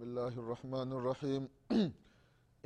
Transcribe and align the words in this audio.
بسم 0.00 0.08
الله 0.08 0.28
الرحمن 0.44 0.92
الرحيم 0.92 1.48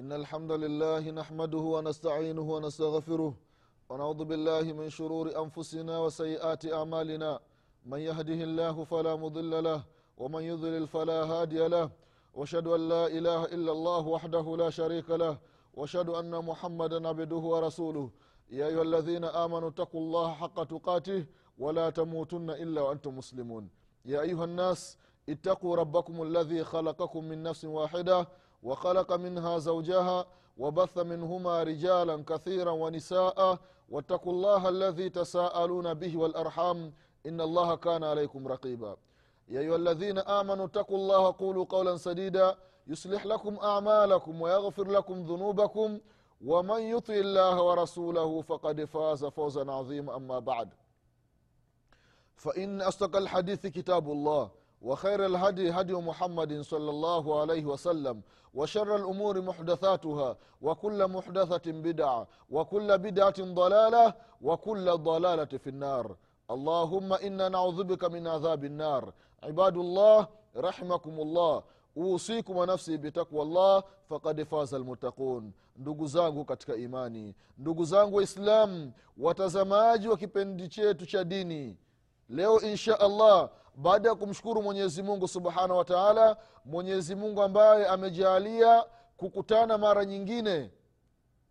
إن 0.01 0.11
الحمد 0.13 0.53
لله 0.53 1.11
نحمده 1.11 1.59
ونستعينه 1.59 2.47
ونستغفره 2.55 3.35
ونعوذ 3.89 4.25
بالله 4.25 4.73
من 4.73 4.89
شرور 4.91 5.27
أنفسنا 5.43 5.99
وسيئات 5.99 6.73
أعمالنا 6.73 7.41
من 7.87 7.99
يهده 7.99 8.41
الله 8.49 8.85
فلا 8.85 9.17
مضل 9.17 9.65
له 9.65 9.83
ومن 10.17 10.43
يضلل 10.43 10.87
فلا 10.87 11.25
هادي 11.25 11.69
له 11.69 11.91
واشهد 12.35 12.67
أن 12.67 12.89
لا 12.89 13.07
إله 13.07 13.45
إلا 13.45 13.73
الله 13.73 14.03
وحده 14.15 14.57
لا 14.57 14.71
شريك 14.71 15.11
له 15.11 15.39
واشهد 15.75 16.09
أن 16.09 16.33
محمدا 16.45 17.09
عبده 17.09 17.37
ورسوله 17.53 18.11
يا 18.51 18.67
أيها 18.67 18.83
الذين 18.83 19.25
آمنوا 19.25 19.69
اتقوا 19.69 20.01
الله 20.01 20.33
حق 20.33 20.65
تقاته 20.65 21.27
ولا 21.59 21.91
تموتن 21.91 22.51
إلا 22.51 22.81
وأنتم 22.83 23.19
مسلمون 23.19 23.65
يا 24.05 24.21
أيها 24.21 24.45
الناس 24.45 24.99
اتقوا 25.29 25.77
ربكم 25.77 26.23
الذي 26.23 26.65
خلقكم 26.65 27.25
من 27.25 27.43
نفس 27.43 27.65
واحدة 27.65 28.29
وخلق 28.63 29.13
منها 29.13 29.59
زوجها 29.59 30.27
وبث 30.57 30.99
منهما 30.99 31.63
رجالا 31.63 32.25
كثيرا 32.27 32.71
ونساء 32.71 33.59
واتقوا 33.89 34.33
الله 34.33 34.69
الذي 34.69 35.11
تساءلون 35.11 35.95
به 35.95 36.17
والأرحام 36.17 36.93
إن 37.27 37.41
الله 37.41 37.75
كان 37.77 38.05
عليكم 38.05 38.49
رقيبا. 38.49 38.97
يا 39.49 39.61
أيها 39.61 39.77
الذين 39.77 40.19
آمنوا 40.19 40.67
اتقوا 40.67 40.97
الله 40.97 41.35
قولوا 41.39 41.65
قولا 41.65 41.97
سديدا 41.97 42.57
يصلح 42.87 43.27
لكم 43.27 43.57
أعمالكم 43.57 44.43
ويغفر 44.43 44.91
لكم 44.91 45.23
ذنوبكم 45.23 46.01
ومن 46.45 46.81
يطع 46.81 47.15
الله 47.15 47.63
ورسوله 47.63 48.41
فقد 48.41 48.85
فاز 48.85 49.25
فوزا 49.25 49.73
عظيما 49.73 50.17
أما 50.17 50.39
بعد. 50.39 50.75
فإن 52.37 52.83
أصدق 52.83 53.17
الحديث 53.17 53.67
كتاب 53.67 54.11
الله 54.11 54.51
وخير 54.84 55.26
الهدي 55.26 55.72
هدي 55.72 55.94
محمد 55.94 56.62
صلى 56.62 56.90
الله 56.90 57.40
عليه 57.40 57.66
وسلم 57.66 58.22
وشر 58.54 58.96
الأمور 58.96 59.42
محدثاتها 59.42 60.38
وكل 60.62 61.08
محدثة 61.08 61.72
بدعة 61.72 62.28
وكل 62.50 62.98
بدعة 62.98 63.40
ضلالة 63.40 64.14
وكل 64.42 64.98
ضلالة 64.98 65.46
في 65.64 65.70
النار 65.70 66.16
اللهم 66.52 67.14
إنا 67.14 67.50
نعوذ 67.50 67.84
بك 67.84 68.04
من 68.04 68.28
عذاب 68.28 68.64
النار 68.66 69.14
عباد 69.44 69.78
الله 69.78 70.28
رحمكم 70.58 71.20
الله 71.20 71.64
usikum 71.96 72.58
wa 72.58 72.66
nafsi 72.66 72.98
bitakwa 72.98 73.46
llah 73.46 73.84
fakad 74.10 74.46
faza 74.46 74.78
lmuttaqun 74.80 75.52
ndugu 75.78 76.08
zangu 76.08 76.46
katika 76.46 76.76
imani 76.76 77.36
ndugu 77.58 77.86
zangu 77.86 78.16
waislamu 78.16 78.92
watazamaji 79.18 80.08
wa 80.08 80.18
kipindi 80.18 80.68
chetu 80.68 81.06
cha 81.06 81.24
dini 81.24 81.78
leo 82.30 82.62
insha 82.62 83.00
allah 83.00 83.50
baada 83.77 84.09
ya 84.09 84.15
kumshukuru 84.15 84.63
mwenyezi 84.63 85.03
mungu 85.03 85.29
subhanahu 85.29 85.77
wa 85.79 85.85
taala 85.85 86.37
mwenyezi 86.65 87.15
mungu 87.15 87.43
ambaye 87.43 87.87
amejaalia 87.87 88.85
kukutana 89.17 89.79
mara 89.79 90.05
nyingine 90.05 90.71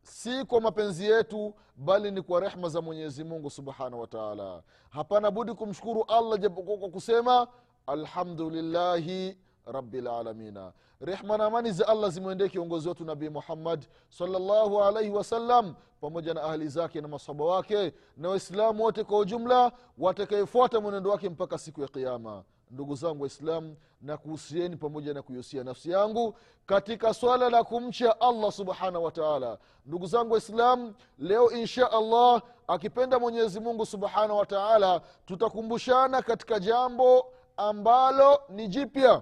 si 0.02 0.46
kwa 0.46 0.62
mapenzi 0.62 1.06
yetu 1.06 1.54
bali 1.76 2.12
ni 2.12 2.22
kwa 2.22 2.40
rehma 2.40 2.70
za 2.70 2.82
mwenyezi 2.82 3.24
mungu 3.24 3.50
subhanahu 3.50 4.02
wa 4.02 4.08
taala. 4.08 4.64
Hapana 4.90 5.32
budi 5.32 5.54
kumshukuru 5.54 6.04
allah 6.08 6.40
japokuwa 6.40 6.78
kwa 6.78 6.90
kusema 6.90 7.48
alhamdulillahi 7.88 9.38
rabilalamina 9.66 10.74
rehma 11.02 11.38
na 11.38 11.46
amani 11.46 11.72
za 11.72 11.88
allah 11.88 12.10
zimwendee 12.10 12.50
kiongozi 12.50 12.88
wetu 12.90 13.06
nabii 13.06 13.30
muhammad 13.30 13.86
salllahu 14.10 14.84
alaihi 14.84 15.10
wasallam 15.10 15.76
pamoja 16.02 16.34
na 16.34 16.44
ahli 16.44 16.68
zake 16.68 17.02
na 17.02 17.08
masaba 17.08 17.46
wake 17.46 17.94
na 18.18 18.30
waislamu 18.30 18.84
wote 18.84 19.04
kwa 19.04 19.20
ujumla 19.20 19.72
watakayefuata 19.98 20.82
mwenendo 20.82 21.10
wake 21.10 21.30
mpaka 21.30 21.58
siku 21.58 21.82
ya 21.82 21.88
kiama 21.88 22.44
ndugu 22.72 22.96
zangu 22.96 23.22
waislamu 23.22 23.76
na 24.02 24.18
kuhusieni 24.18 24.76
pamoja 24.78 25.14
na 25.14 25.22
kuihusia 25.22 25.64
nafsi 25.64 25.92
yangu 25.92 26.36
katika 26.66 27.14
swala 27.14 27.50
la 27.50 27.64
kumcha 27.64 28.22
allah 28.22 28.52
subhanahu 28.52 29.06
wataala 29.06 29.58
ndugu 29.86 30.06
zangu 30.08 30.32
waislamu 30.34 30.94
leo 31.20 31.52
insha 31.52 31.92
allah 31.92 32.42
akipenda 32.68 33.20
mwenyezi 33.20 33.60
mungu 33.60 33.86
subhanahu 33.86 34.38
wataala 34.40 35.02
tutakumbushana 35.26 36.22
katika 36.22 36.60
jambo 36.60 37.26
ambalo 37.58 38.42
ni 38.50 38.68
jipya 38.68 39.22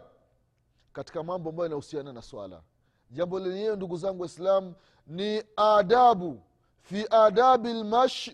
katika 0.93 1.23
mambo 1.23 1.49
ambayo 1.49 1.65
yanahusiana 1.65 2.13
na 2.13 2.21
swala. 2.21 2.61
Jambo 3.11 3.39
lenyewe 3.39 3.75
ndugu 3.75 3.97
zangu 3.97 4.21
waislam 4.21 4.73
ni 5.07 5.43
adabu. 5.55 6.41
Fi 6.81 7.05
adabi 7.09 7.73
lmash 7.73 8.31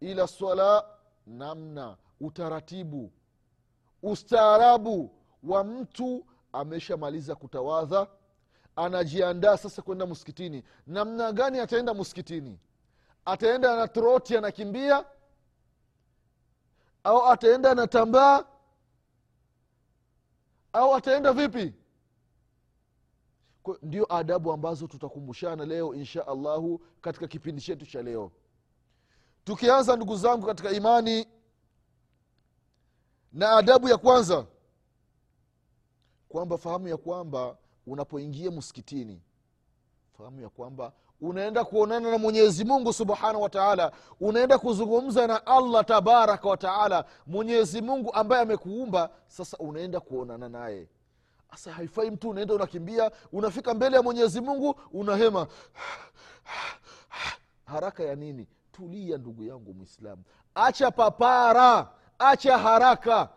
ila 0.00 0.26
swala 0.26 0.84
namna 1.26 1.96
utaratibu. 2.20 3.12
Ustaarabu 4.02 5.10
wa 5.42 5.64
mtu 5.64 6.26
ameshamaliza 6.52 7.34
kutawadha 7.34 8.06
anajiandaa 8.76 9.56
sasa 9.56 9.82
kwenda 9.82 10.06
msikitini. 10.06 10.64
Namna 10.86 11.32
gani 11.32 11.58
ataenda 11.58 11.94
msikitini? 11.94 12.58
Ataenda 13.24 13.76
na 13.76 13.88
troti 13.88 14.36
anakimbia? 14.36 15.04
Au 17.04 17.26
ataenda 17.26 17.70
anatambaa 17.70 18.44
au 20.72 20.94
ataenda 20.94 21.32
vipi 21.32 21.74
ndio 23.82 24.14
adabu 24.16 24.52
ambazo 24.52 24.86
tutakumbushana 24.86 25.64
leo 25.66 25.94
insha 25.94 26.26
allahu 26.26 26.80
katika 27.00 27.26
kipindi 27.26 27.62
chetu 27.62 27.86
cha 27.86 28.02
leo. 28.02 28.32
Tukianza 29.44 29.96
ndugu 29.96 30.16
zangu 30.16 30.46
katika 30.46 30.70
imani 30.70 31.26
na 33.32 33.50
adabu 33.56 33.88
ya 33.88 33.96
kwanza 33.98 34.46
kwamba 36.28 36.58
fahamu 36.58 36.88
ya 36.88 36.96
kwamba 36.96 37.56
unapoingia 37.86 38.50
msikitini 38.50 39.22
fahamu 40.18 40.40
ya 40.40 40.48
kwamba 40.48 40.92
unaenda 41.20 41.64
kuonana 41.64 42.10
na 42.10 42.18
mwenyezi 42.18 42.64
mungu 42.64 42.92
subhanahu 42.92 43.42
wataala 43.42 43.92
unaenda 44.20 44.58
kuzungumza 44.58 45.26
na 45.26 45.46
allah 45.46 45.84
tabaraka 45.84 46.48
wataala 46.48 47.04
mwenyezi 47.26 47.80
mungu 47.82 48.12
ambaye 48.14 48.42
amekuumba 48.42 49.10
sasa 49.26 49.56
unaenda 49.58 50.00
kuonana 50.00 50.48
naye 50.48 50.88
sasa 51.50 51.72
haifai 51.72 52.10
mtu 52.10 52.28
unaenda 52.30 52.54
unakimbia 52.54 53.10
unafika 53.32 53.74
mbele 53.74 53.96
ya 53.96 54.02
mwenyezi 54.02 54.40
mungu 54.40 54.80
unahema. 54.92 55.46
Haraka 57.64 58.02
ya 58.04 58.14
nini? 58.14 58.46
Tulia 58.72 59.18
ndugu 59.18 59.44
yangu 59.44 59.74
mwislamu 59.74 60.22
acha 60.54 60.90
papara 60.90 61.92
acha 62.18 62.58
haraka. 62.58 63.28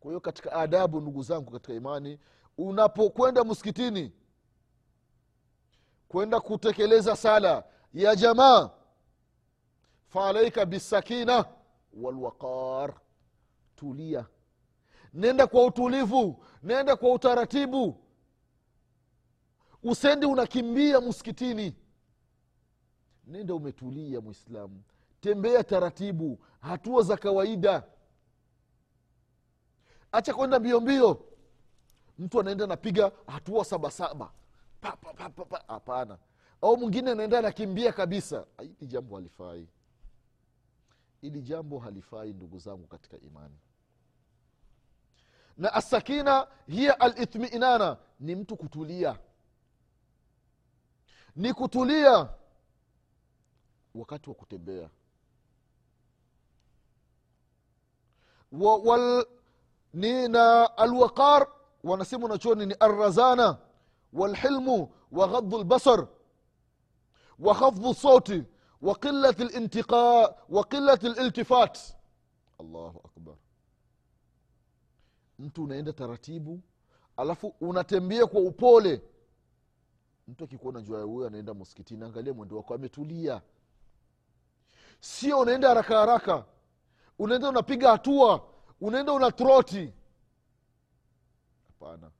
Kwa 0.00 0.10
hiyo 0.10 0.20
katika 0.20 0.52
adabu 0.52 1.00
ndugu 1.00 1.22
zangu 1.22 1.50
katika 1.50 1.72
imani 1.74 2.18
unapokwenda 2.58 3.44
msikitini 3.44 4.12
kwenda 6.08 6.40
kutekeleza 6.40 7.16
sala 7.16 7.64
ya 7.94 8.16
jamaa 8.16 8.70
faalaika 10.06 10.66
bisakina 10.66 11.44
walwaqar 11.92 12.94
tulia 13.76 14.26
nenda 15.14 15.46
kwa 15.46 15.64
utulivu 15.64 16.44
nenda 16.62 16.96
kwa 16.96 17.12
utaratibu. 17.12 17.96
Usendi 19.82 20.26
unakimbia 20.26 21.00
msikitini 21.00 21.76
nenda 23.26 23.54
umetulia 23.54 24.20
mwislamu 24.20 24.82
tembea 25.20 25.64
taratibu 25.64 26.38
hatua 26.60 27.02
za 27.02 27.16
kawaida. 27.16 27.84
Acha 30.12 30.34
kwenda 30.34 30.58
mbio 30.60 30.80
mbio. 30.80 31.24
Mtu 32.18 32.40
anaenda 32.40 32.66
napiga 32.66 33.12
hatua 33.26 33.64
sabasaba 33.64 34.32
Pa, 34.80 34.92
pa, 34.96 35.14
pa, 35.14 35.30
pa, 35.30 35.44
pa. 35.44 35.64
hapana. 35.68 36.18
Au 36.62 36.76
mwingine 36.76 37.10
anaenda 37.10 37.38
anakimbia 37.38 37.92
kabisa. 37.92 38.46
Hili 38.58 38.86
jambo 38.86 39.16
halifai. 39.16 39.68
Hili 41.20 41.42
jambo 41.42 41.78
halifai 41.78 42.32
ndugu 42.32 42.58
zangu 42.58 42.86
katika 42.86 43.18
imani 43.18 43.54
na 45.60 45.72
asakina 45.74 46.46
hiya 46.66 47.00
alithminana 47.00 47.96
ni 48.20 48.34
mtu 48.36 48.56
kutulia 48.56 49.18
ni 51.36 51.52
kutulia 51.54 52.28
wakati 53.94 54.28
wa 54.30 54.34
kutembea 54.34 54.90
wa, 58.52 58.76
wal, 58.76 59.26
ni 59.94 60.28
na 60.28 60.76
alwaqar 60.76 61.46
wanasema 61.84 62.24
unachoni 62.26 62.66
ni 62.66 62.74
arrazana 62.80 63.58
walhilmu 64.12 64.92
wa 65.12 65.28
ghadhu 65.28 65.58
lbasar 65.58 66.06
wa 67.38 67.54
khafdhu 67.54 67.94
sauti 67.94 68.44
wa 68.82 68.94
qilati 68.98 69.44
lintiqa 69.44 70.34
wa 70.48 70.64
mtu 75.40 75.64
unaenda 75.64 75.92
taratibu 75.92 76.60
alafu 77.16 77.54
unatembea 77.60 78.26
kwa 78.26 78.40
upole. 78.40 79.02
Mtu 80.28 80.44
akikuona 80.44 80.80
jua 80.80 81.02
huyo 81.02 81.26
anaenda 81.26 81.54
msikitini 81.54 82.04
angalia 82.04 82.32
mwendo 82.34 82.56
wako 82.56 82.74
ametulia. 82.74 83.42
Sio 85.00 85.38
unaenda 85.38 85.68
haraka 85.68 85.98
haraka. 85.98 86.44
Unaenda 87.18 87.48
unapiga 87.48 87.90
hatua 87.90 88.48
unaenda 88.80 89.12
una 89.12 89.30
troti 89.32 89.92
hapana. 91.66 92.10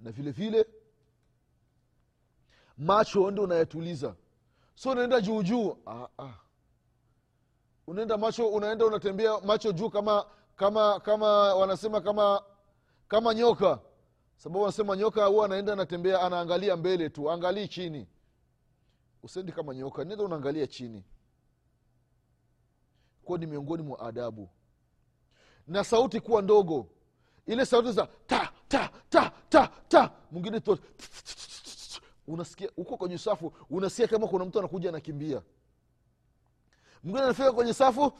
Na 0.00 0.10
vile 0.12 0.30
vile 0.30 0.66
macho 2.78 3.30
ndo 3.30 3.42
unayatuliza 3.42 4.14
so 4.74 4.90
unaenda 4.90 5.20
juu 5.20 5.42
juu 5.42 5.76
ah, 5.86 6.08
ah. 6.18 6.34
unaenda 7.86 8.16
macho 8.18 8.48
unaenda 8.48 8.86
unatembea 8.86 9.40
macho 9.40 9.72
juu 9.72 9.90
kama 9.90 10.26
kama 10.58 11.00
kama 11.00 11.54
wanasema 11.54 12.00
kama 12.00 12.42
kama 13.08 13.34
nyoka. 13.34 13.80
Sababu 14.36 14.60
wanasema 14.60 14.96
nyoka 14.96 15.24
huwa 15.26 15.44
anaenda 15.44 15.72
anatembea 15.72 16.20
anaangalia 16.22 16.76
mbele 16.76 17.10
tu 17.10 17.30
angalii 17.30 17.68
chini. 17.68 18.06
Usendi 19.22 19.52
kama 19.52 19.74
nyoka 19.74 20.04
nenda 20.04 20.24
unaangalia 20.24 20.66
chini. 20.66 21.04
Kuwa 23.24 23.38
ni 23.38 23.46
miongoni 23.46 23.82
mwa 23.82 24.00
adabu. 24.00 24.48
Na 25.66 25.84
sauti 25.84 26.20
kuwa 26.20 26.42
ndogo. 26.42 26.86
Ile 27.46 27.66
sauti 27.66 27.92
za 27.92 28.08
ta 28.26 28.52
ta 28.68 28.90
ta 29.10 29.32
ta 29.48 29.70
ta. 29.88 30.10
Mwingine 30.30 30.60
unasikia 32.26 32.70
huko 32.76 32.96
kwenye 32.96 33.18
safu 33.18 33.52
unasikia 33.70 34.08
kama 34.08 34.26
kuna 34.28 34.44
mtu 34.44 34.58
anakuja 34.58 34.88
anakimbia. 34.88 35.42
Mwingine 37.02 37.24
anafika 37.24 37.52
kwenye 37.52 37.74
safu 37.74 38.12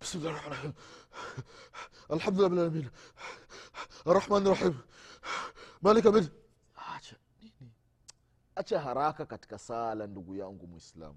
bismillahirrahmanirrahim 1.16 2.36
لله 2.36 2.48
بالعالمين 2.48 2.90
arrahmani 4.06 4.48
rahim 4.48 4.74
malika 5.82 6.12
bin 6.14 6.28
acha 8.56 8.80
haraka 8.80 9.26
katika 9.26 9.58
sala 9.58 10.06
ndugu 10.06 10.34
yangu 10.34 10.66
mwislamu 10.66 11.16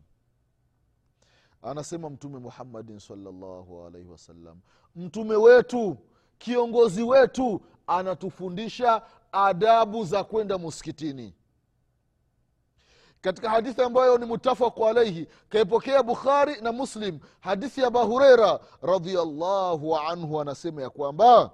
anasema 1.61 2.09
mtume 2.09 2.39
muhammadin 2.39 2.99
salllahu 2.99 3.85
alaihi 3.85 4.07
wasallam 4.07 4.59
mtume 4.95 5.35
wetu 5.35 5.97
kiongozi 6.37 7.03
wetu 7.03 7.61
anatufundisha 7.87 9.01
adabu 9.31 10.05
za 10.05 10.23
kwenda 10.23 10.57
muskitini 10.57 11.35
katika 13.21 13.49
hadithi 13.49 13.81
ambayo 13.81 14.17
ni 14.17 14.25
mutafaku 14.25 14.85
alaihi 14.87 15.27
kaipokea 15.49 16.03
bukhari 16.03 16.61
na 16.61 16.71
muslim 16.71 17.19
hadithi 17.39 17.81
ya 17.81 17.87
aba 17.87 18.03
hureira 18.03 18.59
radiallahu 18.81 19.97
anhu 19.97 20.41
anasema 20.41 20.81
ya 20.81 20.89
kwamba 20.89 21.51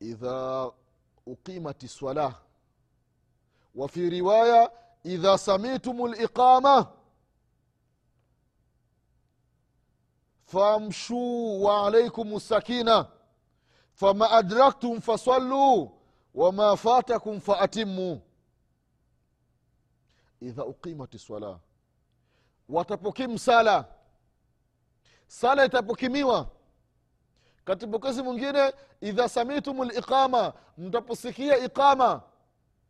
idha 0.00 0.72
uqimat 1.26 1.86
ssalah 1.86 2.34
wafi 3.74 4.10
riwaya 4.10 4.70
idha 5.04 5.38
samitum 5.38 6.06
liqama 6.12 6.86
famshuu 10.44 11.62
waalaikum 11.64 12.40
sakina 12.40 13.06
fama 13.92 14.30
adraktum 14.30 15.00
fasaluu 15.00 15.95
wama 16.36 16.76
fatakum 16.76 17.40
faatimu 17.40 18.20
idha 20.40 20.64
uqimat 20.64 21.16
sala 21.16 21.58
watapokim 22.68 23.38
sala 23.38 23.84
sala 25.26 25.64
itapokimiwa 25.64 26.46
katipokezi 27.64 28.22
mwingine 28.22 28.72
idha 29.00 29.28
samitum 29.28 29.82
liqama 29.82 30.52
mtaposikia 30.78 31.58
iqama 31.58 32.22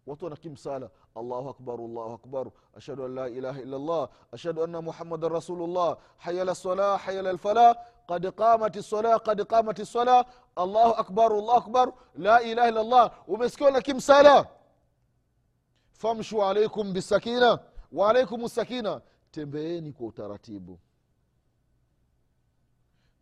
watu 0.06 0.25
wanakim 0.25 0.56
sala 0.56 0.90
allahu 1.14 1.48
akbar 1.48 1.81
allahu 1.81 2.12
akbar. 2.12 2.46
Ashhadu 2.76 3.04
an 3.04 3.14
la 3.14 3.28
ilaha 3.28 3.60
illa 3.60 3.78
llah 3.78 4.08
ashhadu 4.32 4.64
anna 4.64 4.82
muhammadan 4.82 5.32
rasulullah. 5.32 5.96
Hayala 6.19 6.52
lsalah 6.52 6.98
hayala 7.00 7.32
lalfala 7.32 7.76
qad 8.08 8.26
قامت 8.26 8.76
الصلاة 8.76 9.17
قد 9.17 9.41
قامت 9.41 9.81
الصلاة 9.81 10.25
allahu 10.58 11.00
أكبر 11.00 11.38
الله 11.38 11.56
أكبر 11.56 11.93
la 12.19 12.41
ilaha 12.43 12.69
إلا 12.69 12.81
الله 12.81 13.11
umesikia 13.29 13.81
kimsala? 13.82 14.23
Sala 14.31 14.47
famshu 15.93 16.43
alaikum 16.43 16.93
bisakina. 16.93 17.58
Waalaikum 17.93 18.49
sakina 18.49 19.00
tembeeni 19.31 19.93
kwa 19.93 20.06
utaratibu. 20.06 20.79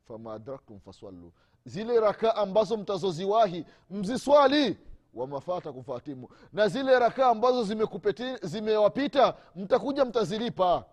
Fama 0.09 0.33
adraktum 0.35 0.81
faswallu 0.81 1.33
zile 1.65 2.01
rakaa 2.01 2.35
ambazo 2.35 2.77
mtazoziwahi 2.77 3.65
mziswali. 3.91 4.79
Wamafata 5.15 5.73
kufatimu. 5.73 6.29
Na 6.53 6.69
zile 6.69 6.99
rakaa 6.99 7.29
ambazo 7.31 7.65
zimewapita 7.65 8.37
zimewapita 8.43 9.35
mtakuja 9.57 10.05
mtazilipa 10.05 10.85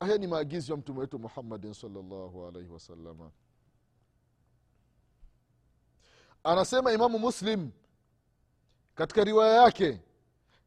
haya 0.00 0.18
ni 0.18 0.26
maagizo 0.26 0.72
ya 0.72 0.78
mtume 0.78 1.00
wetu 1.00 1.18
muhammadin 1.18 1.74
salllahu 1.74 2.46
alaihi 2.46 2.68
wasalama 2.68 3.30
anasema 6.44 6.92
imamu 6.92 7.18
muslim 7.18 7.70
katika 8.94 9.24
riwaya 9.24 9.62
yake 9.62 10.00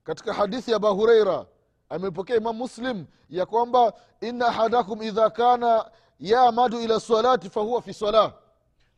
katika 0.04 0.34
hadithi 0.34 0.72
ya 0.72 0.78
aba 0.78 0.90
hureira 0.90 1.46
amepokea 1.90 2.36
imamu 2.36 2.60
muslim 2.60 3.06
ya 3.30 3.46
kwamba 3.46 3.94
inna 4.22 4.46
ahadakum 4.48 5.02
idha 5.04 5.30
kana 5.30 5.92
yamadu 6.20 6.80
ila 6.82 7.00
salati 7.00 7.50
fahuwa 7.50 7.82
fi 7.82 7.94
salah. 7.94 8.34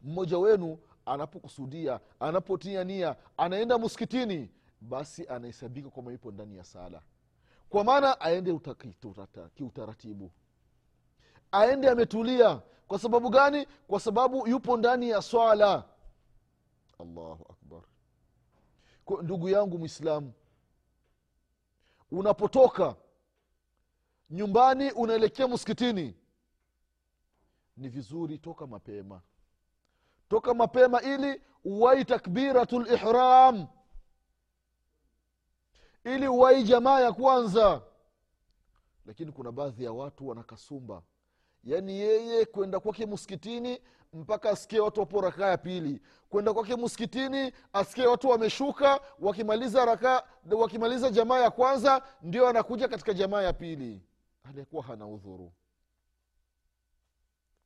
Mmoja 0.01 0.38
wenu 0.38 0.77
anapokusudia 1.06 2.00
anapotia 2.19 2.83
nia 2.83 3.15
anaenda 3.38 3.77
muskitini 3.77 4.50
basi 4.81 5.27
anahesabika 5.27 5.89
kwamba 5.89 6.12
yupo 6.12 6.31
ndani 6.31 6.57
ya 6.57 6.63
sala 6.63 7.01
kwa 7.74 7.84
maana 7.84 8.22
aende 8.22 8.60
kiutaratibu. 9.56 10.31
Aende 11.52 11.90
ametulia. 11.90 12.62
Kwa 12.88 13.00
sababu 13.00 13.30
gani? 13.30 13.68
Kwa 13.88 14.00
sababu 14.00 14.47
yupo 14.47 14.78
ndani 14.78 15.09
ya 15.09 15.21
swala. 15.21 15.83
Allahu 17.00 17.45
akbar. 17.50 17.81
Kwa 19.06 19.24
ndugu 19.24 19.50
yangu 19.50 19.78
mwislamu 19.80 20.33
unapotoka 22.12 22.95
nyumbani 24.30 24.92
unaelekea 24.92 25.47
msikitini 25.47 26.16
ni 27.78 27.90
vizuri 27.90 28.38
toka 28.38 28.68
mapema. 28.68 29.21
Toka 30.30 30.54
mapema 30.54 31.02
ili 31.02 31.42
uwai 31.64 32.06
takbiratu 32.06 32.80
lihram 32.81 33.68
ili 36.04 36.28
uwai 36.28 36.64
jamaa 36.64 37.00
ya 37.00 37.14
kwanza. 37.14 37.81
Lakini 39.06 39.31
kuna 39.31 39.52
baadhi 39.52 39.83
ya 39.83 39.92
watu 39.92 40.28
wanakasumba. 40.28 41.02
Yaani 41.64 42.00
yeye 42.00 42.45
kwenda 42.45 42.80
kwake 42.80 43.06
msikitini 43.06 43.80
mpaka 44.14 44.50
asikie 44.50 44.80
watu 44.80 45.00
wapo 45.00 45.22
rakaa 45.22 45.50
ya 45.50 45.57
pili. 45.57 46.02
Kwenda 46.30 46.54
kwake 46.54 46.76
msikitini 46.76 47.52
asikie 47.74 48.07
watu 48.07 48.30
wameshuka 48.30 49.02
wakimaliza 49.19 49.86
raka 49.86 50.28
wakimaliza 50.52 51.10
jamaa 51.10 51.40
ya 51.40 51.52
kwanza 51.52 52.02
ndio 52.22 52.48
anakuja 52.48 52.88
katika 52.88 53.14
jamaa 53.14 53.42
ya 53.42 53.54
pili. 53.54 54.02
Aliyekuwa 54.44 54.83
hana 54.83 55.07
udhuru. 55.07 55.52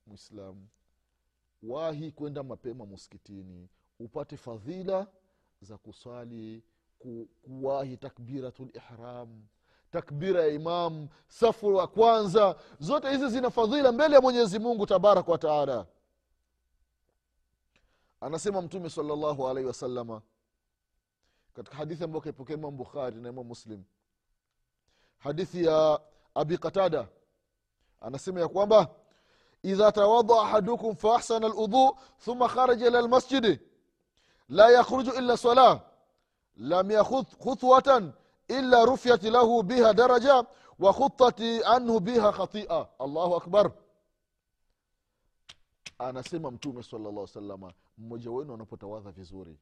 Mwislamu 0.07 0.67
wahi 1.63 2.11
kwenda 2.11 2.43
mapema 2.43 2.85
muskitini 2.85 3.69
upate 3.99 4.37
fadhila 4.37 5.07
za 5.61 5.77
kuswali 5.77 6.61
ku, 6.61 6.76
kuwahi 7.41 7.97
takbiratu 7.97 8.65
lihram 8.65 9.43
takbira 9.91 10.41
ya 10.41 10.47
imam 10.47 11.07
safu 11.27 11.75
wa 11.75 11.87
kwanza. 11.87 12.55
Zote 12.79 13.09
hizi 13.11 13.29
zina 13.29 13.49
fadhila 13.49 13.91
mbele 13.91 14.15
ya 14.15 14.21
mwenyezi 14.21 14.59
mungu 14.59 14.85
tabaraka 14.85 15.31
wa 15.31 15.37
taala. 15.37 15.85
Anasema 18.21 18.61
mtume 18.61 18.89
salllahu 18.89 19.47
alaihi 19.47 19.67
wasalama 19.67 20.21
katika 21.53 21.77
hadithi 21.77 22.03
ambayo 22.03 22.21
kaipokea 22.21 22.57
imam 22.57 22.77
bukhari 22.77 23.15
na 23.21 23.29
imam 23.29 23.45
muslim. 23.47 23.83
Hadithi 25.17 25.65
ya 25.65 25.99
abi 26.35 26.57
qatada 26.57 27.07
anasema 28.01 28.39
ya 28.39 28.47
kwamba 28.47 28.89
idha 29.63 29.91
tawadaa 29.91 30.41
ahadukum 30.41 30.95
faahsana 30.95 31.47
ludhu 31.47 31.97
thumma 32.25 32.47
kharaja 32.49 32.87
ila 32.87 33.01
lmasjidi 33.01 33.59
la 34.49 34.69
yakhruju 34.69 35.11
illa 35.13 35.37
salah 35.37 35.81
lam 36.57 36.91
yakhudh 36.91 37.27
khutwatan 37.43 38.13
illa 38.47 38.85
rufyat 38.85 39.23
lahu 39.23 39.63
biha 39.63 39.93
daraja 39.93 40.43
wa 40.79 40.93
khutati 40.93 41.63
anhu 41.63 41.99
biha 41.99 42.31
khatia 42.31 42.87
allahu 42.99 43.35
akbar 43.35 43.71
anasema 45.99 46.51
mtume 46.51 46.83
salllah 46.83 47.27
salama 47.27 47.73
mmoja 47.97 48.31
wenu 48.31 48.53
anapotawadha 48.53 49.11
vizuri. 49.11 49.57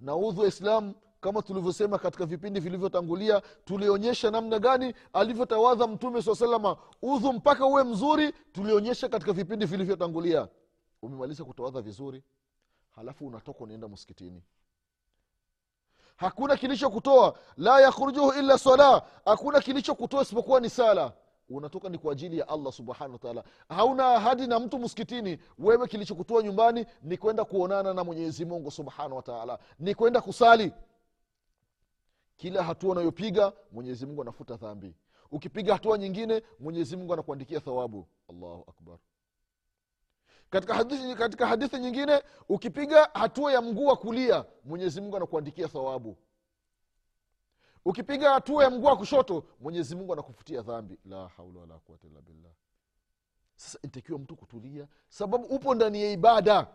Na 0.00 0.16
udhu 0.16 0.40
wa 0.40 0.48
islam 0.48 0.94
kama 1.20 1.42
tulivyosema 1.42 1.98
katika 1.98 2.26
vipindi 2.26 2.60
vilivyotangulia 2.60 3.40
tulionyesha 3.64 4.30
namna 4.30 4.58
gani 4.58 4.94
alivyotawadha 5.12 5.86
mtume 5.86 6.22
saa 6.22 6.34
salama 6.34 6.76
udhu 7.02 7.32
mpaka 7.32 7.66
uwe 7.66 7.84
mzuri 7.84 8.32
tulionyesha 8.52 9.08
katika 9.08 9.32
vipindi 9.32 9.66
vilivyotangulia. 9.66 10.48
Umemaliza 11.02 11.44
kutawadha 11.44 11.80
vizuri 11.82 12.22
halafu 12.90 13.26
unatoka 13.26 13.58
unaenda 13.64 13.88
msikitini 13.88 14.42
hakuna 16.16 16.56
kilichokutoa 16.56 17.38
la 17.56 17.80
yakhrujuhu 17.80 18.32
illa 18.32 18.58
sala 18.58 19.02
hakuna 19.24 19.60
kilichokutoa 19.60 20.22
isipokuwa 20.22 20.60
ni 20.60 20.70
sala. 20.70 21.12
Unatoka 21.48 21.88
ni 21.88 21.98
kwa 21.98 22.12
ajili 22.12 22.38
ya 22.38 22.48
allah 22.48 22.72
subhanahu 22.72 23.12
wataala 23.12 23.44
hauna 23.68 24.08
ahadi 24.14 24.46
na 24.46 24.60
mtu 24.60 24.78
msikitini. 24.78 25.38
Wewe 25.58 25.88
kilichokutoa 25.88 26.42
nyumbani 26.42 26.86
ni 27.02 27.16
kwenda 27.16 27.44
kuonana 27.44 27.94
na 27.94 28.04
mwenyezi 28.04 28.44
mungu 28.44 28.70
subhanahu 28.70 29.16
wataala 29.16 29.58
ni 29.78 29.94
kwenda 29.94 30.20
kusali. 30.20 30.72
Kila 32.36 32.62
hatua 32.62 32.90
unayopiga 32.92 33.52
mwenyezi 33.72 34.06
mungu 34.06 34.22
anafuta 34.22 34.56
dhambi. 34.56 34.94
Ukipiga 35.30 35.72
hatua 35.72 35.98
nyingine 35.98 36.42
mwenyezi 36.60 36.96
mungu 36.96 37.12
anakuandikia 37.12 37.60
thawabu. 37.60 38.06
Allahu 38.30 38.64
akbar 38.68 38.98
katika 40.50 40.74
hadithi, 40.74 41.14
katika 41.14 41.46
hadithi 41.46 41.78
nyingine 41.78 42.22
ukipiga 42.48 43.04
hatua 43.14 43.52
ya 43.52 43.62
mguu 43.62 43.86
wa 43.86 43.96
kulia 43.96 44.44
mwenyezi 44.64 45.00
mungu 45.00 45.16
anakuandikia 45.16 45.68
thawabu. 45.68 46.16
Ukipiga 47.84 48.32
hatua 48.32 48.64
ya 48.64 48.70
mguu 48.70 48.86
wa 48.86 48.96
kushoto 48.96 49.44
mwenyezi 49.60 49.96
mungu 49.96 50.12
anakufutia 50.12 50.62
dhambi. 50.62 50.98
La 51.04 51.28
haula 51.28 51.60
wala 51.60 51.78
quwata 51.78 52.06
illa 52.06 52.20
billah. 52.20 52.52
Sasa 53.56 53.78
intakiwa 53.82 54.18
mtu 54.18 54.36
kutulia 54.36 54.88
sababu 55.08 55.44
upo 55.44 55.74
ndani 55.74 56.02
ya 56.02 56.10
ibada. 56.12 56.66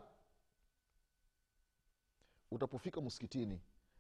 Utapofika 2.51 3.01
msikitini 3.01 3.59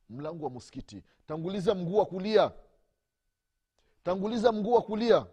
mlango 0.09 0.45
wa 0.45 0.51
msikiti 0.51 1.03
tanguliza 1.27 1.75
mguu 1.75 1.97
wa 1.97 2.05
kulia. 2.05 2.51
Tanguliza 4.03 4.51
mguu 4.51 4.73
wa 4.73 4.81
kulia. 4.81 5.25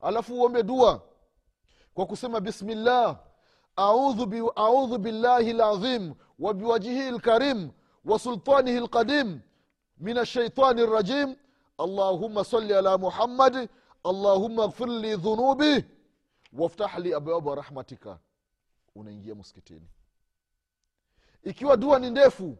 Alafu 0.00 0.34
uombe 0.34 0.62
dua 0.62 1.02
kwa 1.94 2.06
kusema 2.06 2.40
bismillah 2.40 3.20
audhu, 3.76 4.26
bi, 4.26 4.38
audhu 4.56 4.98
billahi 4.98 5.52
lazim 5.52 6.14
wa 6.38 6.54
biwajihihi 6.54 7.10
lkarim 7.10 7.70
wa 8.04 8.18
sultanihi 8.18 8.80
lqadim 8.80 9.40
min 9.98 10.18
ashaitani 10.18 10.86
rajim 10.86 11.36
allahuma 11.78 12.44
sali 12.44 12.74
ala 12.74 12.98
muhammadi 12.98 13.68
allahuma 14.04 14.68
ghfir 14.68 14.88
li 14.88 15.16
dhunubi 15.16 15.84
waftah 16.52 16.98
li 16.98 17.14
abwaba 17.14 17.54
rahmatika. 17.54 18.18
Unaingia 18.94 19.34
msikitini. 19.34 19.88
Ikiwa 21.42 21.76
dua 21.76 21.98
ni 21.98 22.10
ndefu 22.10 22.56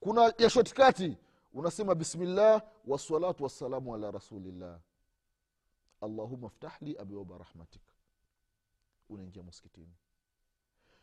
kuna 0.00 0.34
ya 0.38 0.50
shotikati 0.50 1.16
unasema 1.52 1.94
bismillah 1.94 2.62
wassalatu 2.86 3.44
wassalamu 3.44 3.94
ala 3.94 4.10
rasulillah. 4.10 4.78
Allahuma 6.00 6.48
ftahli 6.48 6.98
abwaba 6.98 7.38
rahmatika. 7.38 7.92
Unaingia 9.08 9.42
msikitini 9.42 9.94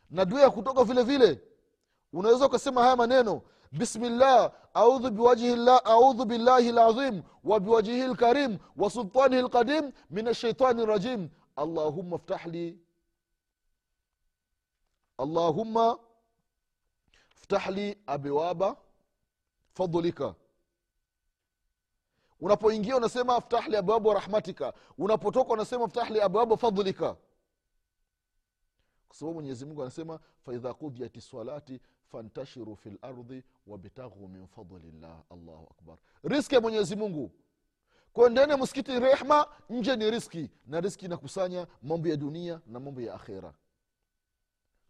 na 0.09 0.25
dua 0.25 0.41
ya 0.41 0.49
kutoka 0.49 0.83
vile 0.83 1.03
vile 1.03 1.41
unaweza 2.13 2.45
ukasema 2.45 2.81
haya 2.81 2.95
maneno 2.95 3.41
bismillah 3.71 4.51
audhu 4.73 5.09
biwajhi 5.11 5.55
llah 5.55 5.81
audhu 5.85 6.25
billahi 6.25 6.71
lazim 6.71 7.23
wa 7.43 7.59
biwajhihi 7.59 8.07
lkarim 8.07 8.57
wa 8.77 8.89
sultanihi 8.89 9.41
lqadim 9.41 9.91
min 10.09 10.27
ashaitani 10.27 10.85
rajim 10.85 11.29
allahumma 11.55 12.17
ftahli 12.17 12.79
allahumma 15.17 15.99
ftahli 17.35 17.97
abwaba 18.07 18.75
fadlika. 19.73 20.35
Unapoingia 22.39 22.97
unasema 22.97 23.41
ftahli 23.41 23.77
abwabu 23.77 24.13
rahmatika. 24.13 24.73
Unapotoka 24.97 25.53
unasema 25.53 25.87
ftahli 25.87 26.21
abwabu 26.21 26.57
fadlika 26.57 27.15
kwa 29.15 29.19
sababu 29.19 29.33
mwenyezimungu 29.33 29.81
anasema 29.81 30.19
faidha 30.45 30.73
qudiyati 30.73 31.21
salati 31.21 31.79
fantashiru 32.11 32.75
fi 32.75 32.89
lardhi 33.01 33.43
wabtaghu 33.67 34.27
min 34.27 34.47
fadlillah. 34.47 35.23
Allahu 35.29 35.67
akbar. 35.71 35.97
Riski 36.23 36.55
ya 36.55 36.61
mwenyezimungu 36.61 37.17
mungu. 37.19 37.31
Kwa 38.13 38.29
ndani 38.29 38.51
ya 38.51 38.57
msikiti 38.57 38.99
rehma 38.99 39.47
nje 39.69 39.95
ni 39.95 40.11
riski 40.11 40.49
na 40.65 40.81
riski 40.81 41.05
inakusanya 41.05 41.67
mambo 41.81 42.07
ya 42.07 42.17
dunia 42.17 42.61
na 42.67 42.79
mambo 42.79 43.01
ya 43.01 43.13
akhera. 43.13 43.53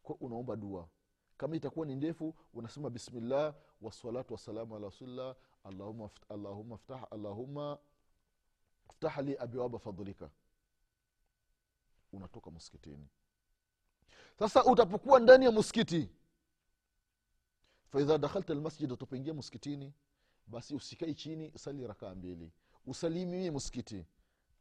Kwa 0.04 0.16
unaomba 0.16 0.56
dua. 0.56 0.88
Kama 1.38 1.56
itakuwa 1.56 1.86
ni 1.86 1.96
ndefu 1.96 2.36
unasema 2.54 2.90
bismillah 2.90 3.56
wasalatu 3.82 4.34
wassalamu 4.34 4.76
ala 4.76 4.86
rasulillah. 4.86 5.36
Allahuma, 5.64 6.10
allahuma, 6.30 6.78
ftah, 6.78 7.08
allahuma 7.12 7.78
ftah 8.88 9.18
li 9.24 9.38
abiwaba 9.38 9.80
fadlika. 9.80 10.30
Unatoka 12.14 12.52
msikitini 12.52 13.08
sasa 14.40 14.64
utapokuwa 14.66 15.20
ndani 15.20 15.46
ya 15.46 15.52
msikiti. 15.52 16.10
Faidha 17.92 18.18
dakhalta 18.18 18.54
lmasjid 18.54 18.92
utapoingia 18.92 19.34
msikitini 19.34 19.94
basi 20.48 20.76
usikai 20.76 21.14
chini 21.16 21.52
sali 21.58 21.88
rakaa 21.88 22.16
mbili. 22.16 22.52
Usalimie 22.86 23.52
msikiti. 23.52 24.06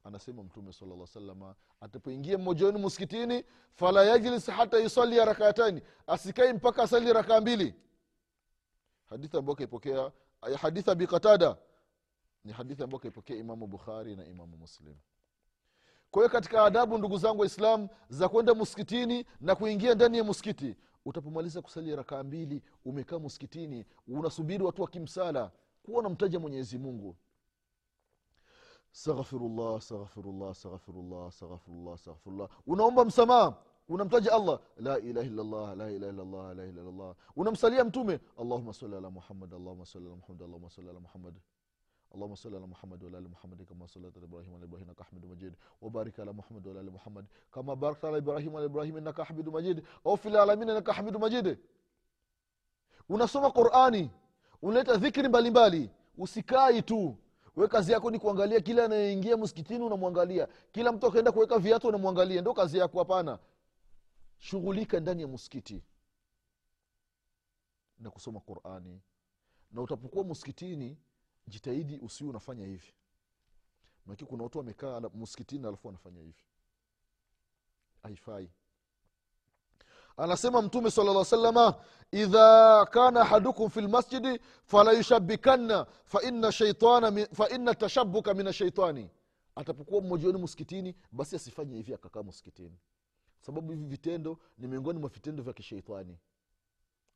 Anasema 0.04 0.42
mtume 0.42 0.72
sala 0.72 1.06
salama 1.06 1.54
atapoingia 1.80 2.38
mmoja 2.38 2.66
wenu 2.66 2.78
msikitini 2.78 3.44
fala 3.74 4.04
yajlis 4.04 4.46
hata 4.50 4.78
yusalia 4.78 5.24
rakataini 5.24 5.82
asikai 6.06 6.52
mpaka 6.52 6.82
asali 6.82 7.12
rakaa 7.12 7.40
mbili. 7.40 7.74
Hadithi 9.06 9.36
ambayo 9.36 9.56
kaipokea 9.56 10.12
hadithi 10.60 10.90
abi 10.90 11.06
qatada 11.06 11.56
ni 12.44 12.52
hadithi 12.52 12.82
ambayo 12.82 12.98
kaipokea 12.98 13.36
imamu 13.36 13.66
bukhari 13.66 14.16
na 14.16 14.26
imamu 14.26 14.56
muslim 14.56 14.94
kwa 16.14 16.22
hiyo 16.22 16.30
katika 16.32 16.64
adabu 16.64 16.98
ndugu 16.98 17.18
zangu 17.18 17.40
waislam 17.40 17.88
za 18.08 18.28
kwenda 18.28 18.54
msikitini 18.54 19.26
na 19.40 19.54
kuingia 19.54 19.94
ndani 19.94 20.18
ya 20.18 20.24
msikiti 20.24 20.76
utapomaliza 21.04 21.62
kusali 21.62 21.96
rakaa 21.96 22.22
mbili 22.22 22.62
umekaa 22.84 23.18
msikitini 23.18 23.84
unasubiri 24.08 24.64
watu 24.64 24.82
wakimsala 24.82 25.50
kuwa 25.82 25.98
unamtaja 25.98 26.40
mwenyezi 26.40 26.78
mungu. 26.78 27.16
Staghfirullah 28.92 29.80
staghfirullah 29.80 30.54
staghfirullah 30.54 31.32
staghfirullah 31.32 31.98
staghfirullah 31.98 32.48
unaomba 32.66 33.04
msamaha 33.04 33.54
unamtaja 33.88 34.32
allah. 34.32 34.60
La 34.76 34.98
ilaha 34.98 35.26
illallah 35.26 35.76
la 35.76 35.90
ilaha 35.90 36.12
illallah 36.12 36.56
la 36.56 36.64
ilaha 36.64 36.80
illallah. 36.80 37.14
Unamsalia 37.36 37.84
mtume 37.84 38.20
allahuma 38.40 38.72
sali 38.72 38.96
ala 38.96 39.10
muhammad 39.10 39.54
allahuma 39.54 39.86
sali 39.86 40.06
ala 40.06 40.16
muhammad 40.16 40.42
allahuma 40.42 40.70
sali 40.70 40.88
ala 40.88 41.00
muhammad 41.00 41.34
اللهم 42.15 42.35
صل 42.35 42.55
على 42.55 42.67
محمد 42.67 43.03
وعلى 43.03 43.17
ال 43.17 43.29
محمد 43.31 43.63
كما 43.63 43.85
صليت 43.87 44.17
على 44.17 44.25
ابراهيم 44.25 44.51
وعلى 44.53 44.65
ابراهيم 44.65 44.87
انك 44.89 45.01
حميد 45.01 45.25
مجيد 45.25 45.53
وبارك 45.81 46.19
على 46.19 46.33
محمد 46.33 46.67
وعلى 46.67 46.79
ال 46.79 46.91
محمد 46.91 47.25
كما 47.53 47.73
باركت 47.73 48.05
على 48.05 48.17
ابراهيم 48.17 48.53
وعلى 48.53 48.65
ابراهيم 48.65 48.97
انك 48.97 49.21
حميد 49.21 49.49
مجيد 49.49 49.85
او 50.05 50.15
في 50.15 50.27
العالمين 50.29 50.69
انك 50.69 50.91
حميد 50.91 51.17
مجيد 51.17 51.57
unasoma 53.09 53.51
qurani 53.51 54.11
unaleta 54.61 54.97
dhikri 54.97 55.27
mbalimbali 55.27 55.89
usikai 56.17 56.81
tu 56.81 57.15
we 57.55 57.67
kazi 57.67 57.91
yako 57.91 58.11
ni 58.11 58.19
kuangalia 58.19 58.61
kila 58.61 58.85
anayeingia 58.85 59.37
msikitini 59.37 59.83
unamwangalia 59.85 60.47
kila 60.71 60.91
mtu 60.91 61.07
akaenda 61.07 61.31
kuweka 61.31 61.59
viatu 61.59 61.87
unamwangalia 61.87 62.41
ndo 62.41 62.53
kazi 62.53 62.77
yako 62.77 62.99
hapana 62.99 63.39
shughulika 64.37 64.99
ndani 64.99 65.21
ya 65.21 65.27
msikiti 65.27 65.83
na 67.99 68.09
kusoma 68.11 68.39
qurani 68.39 69.01
na 69.71 69.81
utapokuwa 69.81 70.23
msikitini 70.25 70.97
jitahidi 71.48 71.98
usiu 71.98 72.28
unafanya 72.30 72.66
hivi. 72.66 72.94
Maki 74.06 74.24
kuna 74.24 74.42
watu 74.44 74.58
wamekaa 74.58 75.00
msikitini 75.00 75.66
alafu 75.66 75.86
wanafanya 75.86 76.20
hivi. 76.20 76.44
Haifai. 78.02 78.50
Anasema 80.16 80.62
mtume 80.62 80.90
sala 80.90 81.12
lla 81.12 81.24
salama 81.24 81.74
idha 82.12 82.86
kana 82.90 83.20
ahadukum 83.20 83.70
fi 83.70 83.80
lmasjidi 83.80 84.40
falayushabikanna 84.64 85.86
faina 86.04 86.52
shaitana 86.52 87.10
tashabuka 87.74 88.34
min 88.34 88.46
ashaitani 88.46 89.10
atapokuwa 89.56 90.00
mmoja 90.02 90.26
wenu 90.26 90.38
basi 91.12 91.36
asifanye 91.36 91.76
hivi 91.76 91.94
akakaa 91.94 92.22
msikitini. 92.22 92.78
Sababu 93.40 93.72
hivi 93.72 93.84
vitendo 93.84 94.38
ni 94.58 94.66
miongoni 94.66 94.98
mwa 94.98 95.08
vitendo 95.08 95.42
vya 95.42 95.52
kisheitani 95.52 96.18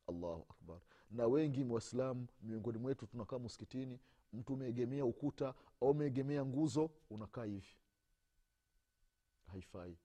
allahu 0.07 0.45
akbar. 0.49 0.79
Na 1.11 1.27
wengi 1.27 1.63
waislamu 1.63 2.27
miongoni 2.41 2.77
mwetu 2.77 3.07
tunakaa 3.07 3.39
msikitini 3.39 3.99
mtu 4.33 4.53
umeegemea 4.53 5.05
ukuta 5.05 5.53
au 5.81 5.89
umeegemea 5.89 6.45
nguzo 6.45 6.91
unakaa 7.09 7.43
hivi. 7.43 7.77
Haifai. 9.45 9.97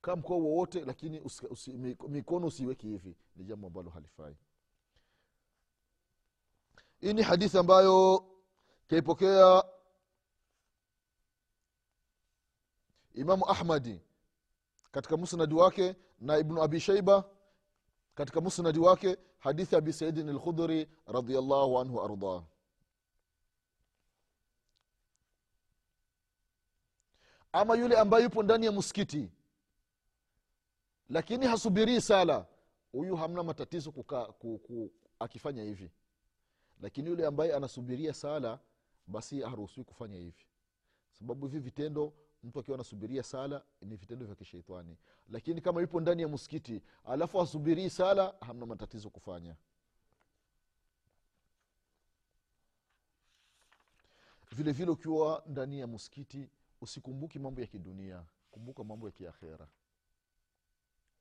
Kaa 0.00 0.16
mkoa 0.16 0.36
wowote 0.36 0.84
lakini 0.84 1.20
usi, 1.20 1.46
usi, 1.46 1.72
mikono 2.08 2.46
usiweki 2.46 2.86
hivi. 2.86 3.16
Ni 3.36 3.44
jambo 3.44 3.66
ambalo 3.66 3.90
halifai. 3.90 4.36
Hii 7.00 7.12
ni 7.12 7.22
hadithi 7.22 7.58
ambayo 7.58 8.24
kaipokea 8.86 9.64
imamu 13.14 13.48
ahmadi 13.50 14.00
katika 14.92 15.16
musnadi 15.16 15.54
wake 15.54 15.96
na 16.20 16.38
ibnu 16.38 16.62
abi 16.62 16.80
shaiba 16.80 17.30
katika 18.14 18.40
musnadi 18.40 18.78
wake 18.78 19.16
hadithi 19.38 19.76
abi 19.76 19.92
saidin 19.92 20.30
lkhudhuri 20.30 20.88
radiallahu 21.06 21.78
anhu 21.78 22.02
ardah 22.02 22.44
ama 27.54 27.74
yule 27.76 27.98
ambaye 27.98 28.24
yupo 28.24 28.42
ndani 28.42 28.66
ya 28.66 28.72
msikiti. 28.72 29.30
Lakini 31.08 31.46
hasubirii 31.46 32.00
sala 32.00 32.46
huyu 32.92 33.16
hamna 33.16 33.42
matatizo 33.42 33.92
kuka, 33.92 34.24
ku, 34.26 34.58
ku, 34.58 34.92
akifanya 35.18 35.62
hivi. 35.62 35.90
Lakini 36.80 37.08
yule 37.10 37.26
ambaye 37.26 37.54
anasubiria 37.54 38.14
sala 38.14 38.58
basi 39.06 39.40
haruhusiwi 39.40 39.84
kufanya 39.84 40.16
hivi. 40.18 40.46
Sababu 41.18 41.46
hivi 41.46 41.58
vitendo 41.58 42.12
mtu 42.44 42.60
akiwa 42.60 42.74
anasubiria 42.74 43.22
sala 43.22 43.62
ni 43.80 43.96
vitendo 43.96 44.26
vya 44.26 44.34
kisheitani. 44.34 44.96
Lakini 45.28 45.60
kama 45.60 45.80
yupo 45.80 46.00
ndani 46.00 46.22
ya 46.22 46.28
msikiti 46.28 46.82
alafu 47.04 47.40
asubirii 47.40 47.90
sala 47.90 48.34
hamna 48.40 48.66
matatizo 48.66 49.10
kufanya. 49.10 49.56
Vile 54.52 54.90
ukiwa 54.90 55.42
ndani 55.46 55.80
ya 55.80 55.86
msikiti 55.86 56.48
usikumbuki 56.84 57.38
mambo 57.38 57.60
ya 57.60 57.66
kidunia. 57.66 58.24
Kumbuka 58.50 58.84
mambo 58.84 59.06
ya 59.06 59.12
kiakhera. 59.12 59.68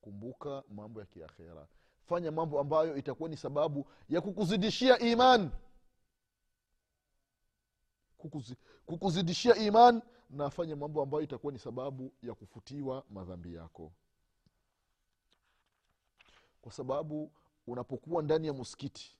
Kumbuka 0.02 0.64
mambo 0.70 1.00
ya 1.00 1.06
kiakhera. 1.06 1.68
Fanya 2.06 2.32
mambo 2.32 2.60
ambayo 2.60 2.98
itakuwa 2.98 3.30
ni 3.30 3.38
sababu 3.38 3.88
ya 4.10 4.22
kukuzidishia 4.22 5.00
iman. 5.00 5.52
Kukuzi, 8.18 8.56
kukuzidishia 8.86 9.56
iman 9.56 10.02
na 10.30 10.50
fanya 10.50 10.76
mambo 10.76 11.02
ambayo 11.02 11.24
itakuwa 11.24 11.54
ni 11.54 11.60
sababu 11.60 12.14
ya 12.24 12.34
kufutiwa 12.36 13.06
madhambi 13.10 13.54
yako. 13.54 13.92
Kwa 16.62 16.72
sababu 16.72 17.32
unapokuwa 17.68 18.24
ndani 18.24 18.48
ya 18.48 18.54
muskiti 18.54 19.18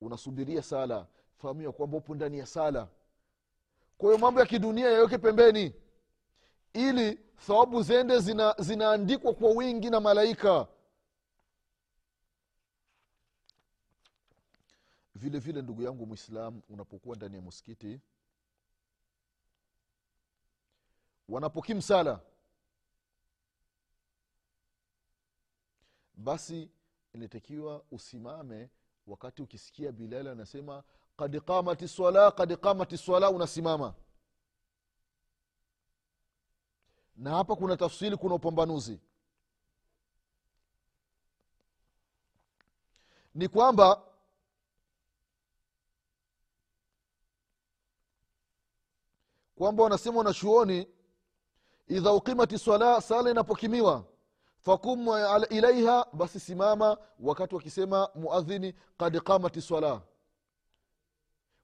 unasubiria 0.00 0.62
sala 0.62 1.06
fahamu 1.36 1.62
ya 1.62 1.72
kwamba 1.72 1.96
upo 1.98 2.14
ndani 2.14 2.38
ya 2.38 2.46
sala 2.46 2.88
kwa 4.02 4.10
hiyo 4.10 4.18
mambo 4.18 4.40
ya 4.40 4.46
kidunia 4.46 4.90
yaweke 4.90 5.18
pembeni. 5.18 5.74
Ili 6.72 7.14
thawabu 7.46 7.82
zende 7.82 8.18
zina, 8.20 8.54
zinaandikwa 8.58 9.34
kwa 9.34 9.50
wingi 9.50 9.90
na 9.90 10.00
malaika. 10.00 10.66
Vile 15.14 15.38
vile 15.38 15.62
ndugu 15.62 15.82
yangu 15.82 16.06
mwislam 16.06 16.62
unapokuwa 16.68 17.16
ndani 17.16 17.36
ya 17.36 17.42
muskiti 17.42 18.00
wanapokim 21.28 21.80
sala 21.80 22.20
basi 26.14 26.70
inatakiwa 27.12 27.84
usimame 27.90 28.70
wakati 29.06 29.42
ukisikia 29.42 29.92
bilali 29.92 30.28
anasema 30.28 30.82
kad 31.16 31.40
qamati 31.40 31.88
sala 31.88 32.30
kad 32.30 32.56
qamati 32.56 32.98
sala 32.98 33.30
unasimama. 33.30 33.94
Na 37.16 37.30
hapa 37.30 37.56
kuna 37.56 37.76
tafsiri 37.76 38.16
kuna 38.16 38.34
upambanuzi. 38.34 39.00
Ni 43.34 43.48
kwamba 43.48 44.02
kwamba 49.54 49.82
wanasema 49.82 50.18
wanachuoni 50.18 50.88
idha 51.88 52.12
uqimati 52.12 52.58
swala 52.58 53.00
sala 53.00 53.30
inapokimiwa 53.30 54.04
fakum 54.58 55.08
ilaiha 55.50 56.06
basi 56.12 56.40
simama 56.40 56.96
wakati 57.20 57.54
wakisema 57.54 58.08
muadhini 58.14 58.74
kad 58.98 59.20
qamati 59.20 59.60
swala 59.60 60.00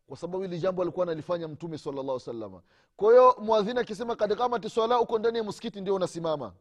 kwa 0.08 0.16
sababu 0.16 0.42
hili 0.42 0.58
jambo 0.58 0.82
alikuwa 0.82 1.06
analifanya 1.06 1.48
mtume 1.48 1.78
sala 1.78 2.02
llahu 2.02 2.20
salama 2.20 2.62
kwa 2.96 3.10
hiyo 3.12 3.36
mwadhini 3.40 3.78
akisema 3.80 4.16
kad 4.16 4.36
qamati 4.36 4.70
swala 4.70 5.00
uko 5.00 5.18
ndani 5.18 5.38
ya 5.38 5.44
msikiti 5.44 5.80
ndio 5.80 5.94
unasimama. 5.94 6.54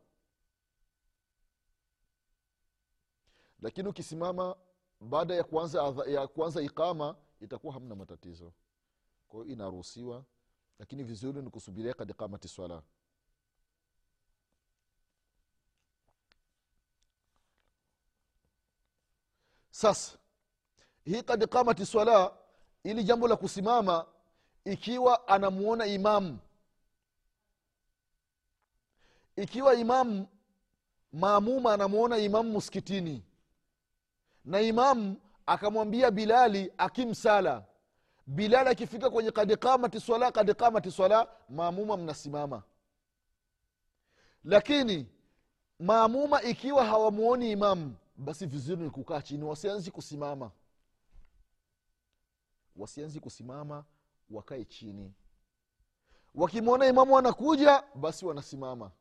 Lakini 3.61 3.89
ukisimama 3.89 4.55
baada 5.01 5.35
ya 5.35 5.43
kuanza, 5.43 5.93
ya 6.07 6.27
kuanza 6.27 6.61
iqama 6.61 7.15
itakuwa 7.41 7.73
hamna 7.73 7.95
matatizo. 7.95 8.53
Kwa 9.27 9.39
hiyo 9.43 9.53
inaruhusiwa 9.53 10.23
lakini 10.79 11.03
vizuri 11.03 11.41
ni 11.41 11.49
kusubiria 11.49 11.93
kad 11.93 12.13
qamati 12.13 12.47
swala 12.47 12.81
sasa 19.69 20.17
hii 21.05 21.21
kad 21.23 21.47
qamati 21.47 21.85
swala 21.85 22.33
ili 22.83 23.03
jambo 23.03 23.27
la 23.27 23.35
kusimama 23.35 24.05
ikiwa 24.65 25.27
anamuona 25.27 25.85
imamu 25.85 26.39
ikiwa 29.35 29.75
imamu 29.75 30.27
maamuma 31.13 31.73
anamuona 31.73 32.17
imamu 32.17 32.51
muskitini 32.51 33.23
na 34.45 34.61
imamu 34.61 35.15
akamwambia 35.45 36.11
bilali 36.11 36.73
akimsala. 36.77 37.63
Bilali 38.27 38.69
akifika 38.69 39.09
kwenye 39.09 39.31
kadikamati 39.31 39.99
swala 39.99 40.31
kadikamati 40.31 40.91
swala 40.91 41.27
maamuma 41.49 41.97
mnasimama. 41.97 42.63
Lakini 44.43 45.07
maamuma 45.79 46.41
ikiwa 46.41 46.85
hawamuoni 46.85 47.51
imamu 47.51 47.95
basi 48.17 48.45
vizuri 48.45 48.81
ni 48.83 48.89
kukaa 48.89 49.21
chini 49.21 49.43
wasianzi 49.43 49.91
kusimama 49.91 50.51
wasianzi 52.77 53.19
kusimama 53.19 53.85
wakae 54.29 54.65
chini. 54.65 55.13
Wakimwona 56.35 56.87
imamu 56.87 57.17
anakuja 57.17 57.83
basi 57.95 58.25
wanasimama. 58.25 58.91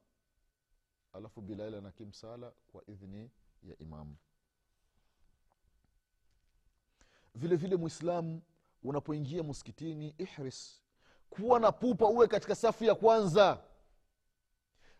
Alafu 1.12 1.40
bilali 1.40 1.76
anakimsala 1.76 2.52
kwa 2.72 2.82
idhni 2.86 3.30
ya 3.62 3.78
imamu. 3.78 4.16
Vile 7.34 7.56
vile 7.56 7.76
mwislamu 7.76 8.42
unapoingia 8.82 9.42
msikitini 9.42 10.14
ihris 10.18 10.82
kuwa 11.30 11.60
na 11.60 11.72
pupa 11.72 12.06
uwe 12.06 12.26
katika 12.28 12.54
safu 12.54 12.84
ya 12.84 12.94
kwanza. 12.94 13.62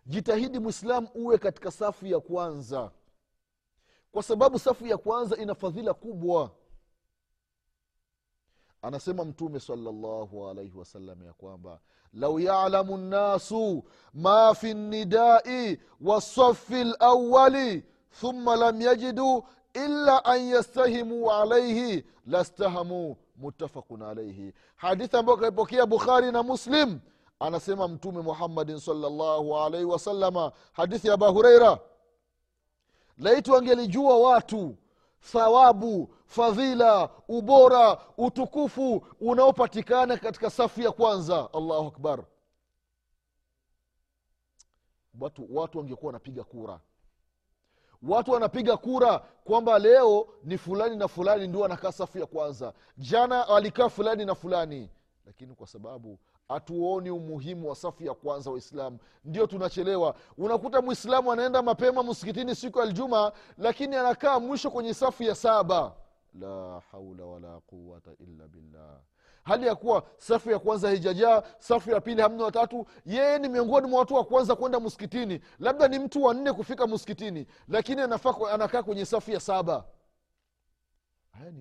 Jitahidi 0.07 0.59
mwislamu 0.59 1.09
uwe 1.15 1.39
katika 1.39 1.71
safu 1.71 2.07
ya 2.07 2.21
kwanza. 2.21 2.91
Kwa 4.13 4.23
sababu 4.23 4.59
safu 4.59 4.87
ya 4.87 4.99
kwanza 4.99 5.37
ina 5.37 5.55
fadhila 5.55 5.95
kubwa 5.95 6.57
anasema 8.87 9.25
mtume 9.25 9.61
salllahu 9.61 10.49
alaihi 10.49 10.79
wasallam 10.79 11.23
ya 11.23 11.33
kwamba 11.33 11.81
lau 12.13 12.41
yalamu 12.41 12.97
nnasu 12.97 13.85
ma 14.15 14.55
fi 14.55 14.75
nnidai 14.75 15.81
wasafi 16.01 16.85
lawali 16.85 17.85
thumma 18.21 18.57
lam 18.57 18.81
yajidu 18.81 19.45
illa 19.75 20.25
an 20.25 20.41
yastahimu 20.49 21.31
alaihi 21.33 22.05
lastahamu 22.27 23.17
mutafaqun 23.37 24.03
alaihi 24.03 24.53
hadithi 24.77 25.17
ambayo 25.17 25.39
kaipokea 25.39 25.87
bukhari 25.87 26.33
na 26.33 26.43
muslim 26.43 26.99
anasema 27.41 27.89
mtume 27.89 28.23
muhammadin 28.23 28.79
salllahu 28.79 29.59
alaihi 29.59 29.85
wasalama 29.87 30.53
hadithi 30.73 31.09
ya 31.09 31.15
aba 31.15 31.29
hureira 31.29 31.79
laiti 33.19 33.55
angelijua 33.55 34.19
watu 34.19 34.77
thawabu 35.21 36.15
fadhila 36.27 37.11
ubora 37.29 38.01
utukufu 38.17 39.07
unaopatikana 39.21 40.17
katika 40.17 40.51
safu 40.51 40.81
ya 40.83 40.93
kwanza. 40.93 41.49
Allahu 41.53 41.87
akbar. 41.87 42.25
Watu, 45.21 45.57
watu 45.57 45.79
wangekuwa 45.79 46.07
wanapiga 46.09 46.45
kura. 46.45 46.81
Watu 48.03 48.31
wanapiga 48.31 48.77
kura 48.77 49.19
kwamba 49.19 49.79
leo 49.79 50.29
ni 50.43 50.59
fulani 50.59 50.97
na 50.97 51.09
fulani 51.09 51.47
ndio 51.49 51.61
wanakaa 51.61 51.93
safu 51.93 52.19
ya 52.19 52.27
kwanza. 52.27 52.73
Jana 52.99 53.45
walikaa 53.45 53.89
fulani 53.89 54.25
na 54.25 54.35
fulani. 54.35 54.91
Lakini 55.27 55.55
kwa 55.55 55.67
sababu 55.67 56.19
hatuoni 56.49 57.11
umuhimu 57.11 57.69
wa 57.69 57.77
safu 57.77 58.05
ya 58.05 58.15
kwanza 58.15 58.51
waislamu 58.51 58.99
ndio 59.25 59.47
tunachelewa. 59.47 60.15
Unakuta 60.39 60.83
mwislamu 60.83 61.33
anaenda 61.33 61.63
mapema 61.63 62.03
msikitini 62.03 62.55
siku 62.55 62.79
ya 62.79 62.85
aljuma 62.85 63.33
lakini 63.59 63.97
anakaa 63.97 64.41
mwisho 64.41 64.71
kwenye 64.71 64.95
safu 64.95 65.23
ya 65.23 65.35
saba. 65.35 65.95
La 66.41 66.83
haula 66.93 67.25
wala 67.25 67.61
quwata 67.61 68.11
illa 68.19 68.49
billah. 68.49 69.01
Hali 69.45 69.67
ya 69.67 69.75
kuwa 69.75 70.03
safu 70.19 70.51
ya 70.51 70.59
kwanza 70.59 70.89
haijajaa 70.89 71.43
safu 71.59 71.91
ya 71.91 72.01
pili 72.01 72.23
hamna 72.23 72.45
watatu 72.45 72.87
yeye 73.07 73.39
ni 73.39 73.49
miongoni 73.49 73.87
mwa 73.87 73.99
watu 74.01 74.15
wa 74.15 74.25
kwanza 74.25 74.57
kwenda 74.57 74.81
msikitini. 74.81 75.41
Labda 75.59 75.89
ni 75.89 75.99
mtu 75.99 76.23
wa 76.25 76.35
nne 76.35 76.53
kufika 76.53 76.87
msikitini 76.87 77.47
lakini 77.69 78.01
anafaa 78.01 78.35
anakaa 78.53 78.83
kwenye 78.83 79.05
safu 79.05 79.31
ya 79.31 79.41
saba. 79.41 79.85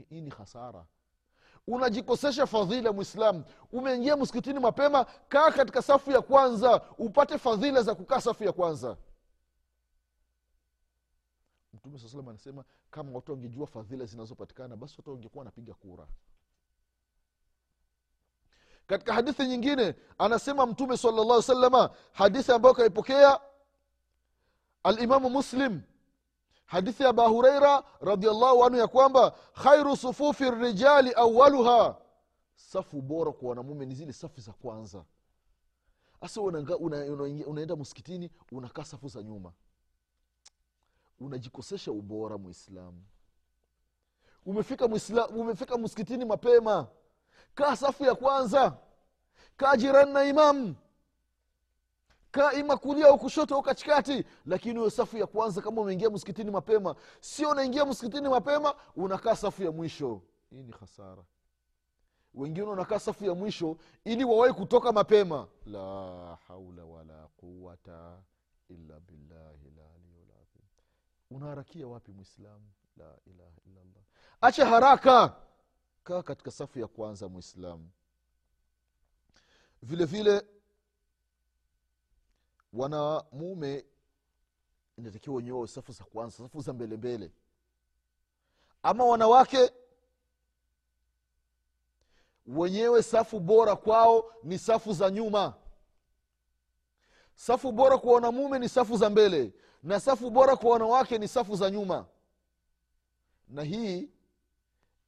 Hii 0.10 0.21
ni 0.21 0.30
hasara 0.30 0.86
unajikosesha 1.67 2.47
fadhila 2.47 2.91
mwislamu 2.93 3.43
umeingia 3.71 4.17
msikitini 4.17 4.60
mapema 4.60 5.06
kaa 5.30 5.51
katika 5.51 5.82
safu 5.82 6.12
ya 6.12 6.21
kwanza 6.21 6.82
upate 6.97 7.38
fadhila 7.38 7.82
za 7.84 7.95
kukaa 7.95 8.21
safu 8.21 8.43
ya 8.43 8.51
kwanza. 8.51 8.97
Mtume 11.73 11.99
saa 11.99 12.08
salam 12.08 12.30
anasema 12.30 12.63
kama 12.91 13.12
watu 13.12 13.32
wangejua 13.32 13.67
fadhila 13.67 14.06
zinazopatikana 14.06 14.75
basi 14.75 14.95
watu 14.97 15.12
wangekuwa 15.12 15.39
wanapiga 15.41 15.73
kura. 15.73 16.08
Katika 18.88 19.13
hadithi 19.13 19.47
nyingine 19.47 19.95
anasema 20.17 20.65
mtume 20.65 20.97
salllah 20.97 21.43
salama 21.43 21.89
hadithi 22.12 22.51
ambayo 22.51 22.75
kaipokea 22.75 23.39
alimamu 24.84 25.30
muslim 25.30 25.82
hadithi 26.65 27.04
ya 27.04 27.10
aba 27.10 27.28
hureira 27.28 27.84
radiallahu 28.01 28.63
anhu 28.65 28.78
ya 28.80 28.88
kwamba 28.88 29.32
khairu 29.63 29.97
sufufi 29.97 30.51
rijali 30.51 31.13
awaluha 31.15 31.97
safu 32.56 33.01
bora 33.01 33.32
kwa 33.32 33.49
wanamume 33.49 33.86
ni 33.86 33.95
zile 33.95 34.13
safu 34.13 34.41
za 34.41 34.51
kwanza. 34.54 35.06
Hasa 36.21 36.41
unaenda 36.41 36.78
una, 36.78 36.97
una, 37.06 37.45
una 37.47 37.75
msikitini 37.75 38.32
unakaa 38.51 38.84
safu 38.84 39.08
za 39.08 39.23
nyuma. 39.23 39.54
Unajikosesha 41.19 41.91
ubora 41.91 42.38
mwislamu 42.38 43.04
umefika 44.45 44.88
muisla, 44.88 45.28
umefika 45.28 45.78
msikitini 45.78 46.25
mapema. 46.25 46.88
Kaa 47.56 47.75
safu 47.75 48.04
ya 48.06 48.15
kwanza. 48.15 48.78
Kaa 49.58 49.75
jirani 49.78 50.13
na 50.13 50.23
imamu 50.23 50.75
kaa 52.36 52.52
ima 52.54 52.78
kulia 52.78 53.08
au 53.08 53.17
kushoto 53.19 53.56
au 53.56 53.62
katikati 53.62 54.26
lakini 54.45 54.78
huyo 54.80 54.89
safu 54.89 55.17
ya 55.17 55.28
kwanza 55.28 55.62
kama 55.62 55.82
umeingia 55.82 56.10
msikitini 56.10 56.52
mapema. 56.52 56.95
Sio 57.19 57.50
unaingia 57.50 57.86
msikitini 57.86 58.30
mapema 58.30 58.76
unakaa 58.95 59.36
safu 59.36 59.63
ya 59.63 59.71
mwisho. 59.71 60.21
Hii 60.50 60.63
ni 60.63 60.71
hasara 60.80 61.24
wengine 62.34 62.65
wanakaa 62.67 63.00
safu 63.00 63.26
ya 63.26 63.36
mwisho 63.36 63.78
ili 64.04 64.24
wawahi 64.24 64.54
kutoka 64.54 64.91
mapema. 64.91 65.48
La 65.65 66.38
haula 66.48 66.86
wala 66.86 67.28
quwata 67.38 68.17
illa 68.69 69.00
billahi 69.00 69.56
unaharakia 71.32 71.88
wapi 71.88 72.12
mwislamu 72.12 72.65
la 72.98 73.17
ilaha 73.26 73.52
illallah. 73.65 74.04
Acha 74.41 74.65
haraka. 74.65 75.36
Kaa 76.04 76.24
katika 76.24 76.52
safu 76.52 76.80
ya 76.80 76.88
kwanza 76.88 77.30
mwislamu 77.30 77.89
vile 79.82 80.06
vile 80.06 80.45
wanamume 82.75 83.85
inatakiwa 84.97 85.35
wenyewe 85.35 85.67
safu 85.67 85.91
za 85.91 86.03
kwanza 86.03 86.38
safu 86.38 86.61
za 86.61 86.73
mbele 86.73 86.97
mbele. 86.97 87.31
Ama 88.83 89.05
wanawake 89.05 89.71
wenyewe 92.47 93.03
safu 93.03 93.39
bora 93.39 93.75
kwao 93.75 94.33
ni 94.43 94.57
safu 94.59 94.93
za 94.93 95.09
nyuma. 95.11 95.53
Safu 97.35 97.71
bora 97.71 97.97
kwa 97.97 98.13
wanamume 98.13 98.59
ni 98.59 98.69
safu 98.69 98.97
za 98.97 99.09
mbele 99.09 99.53
na 99.83 99.99
safu 99.99 100.29
bora 100.29 100.55
kwa 100.55 100.71
wanawake 100.71 101.17
ni 101.17 101.27
safu 101.27 101.55
za 101.55 101.69
nyuma. 101.71 102.05
Na 103.47 103.63
hii 103.63 104.09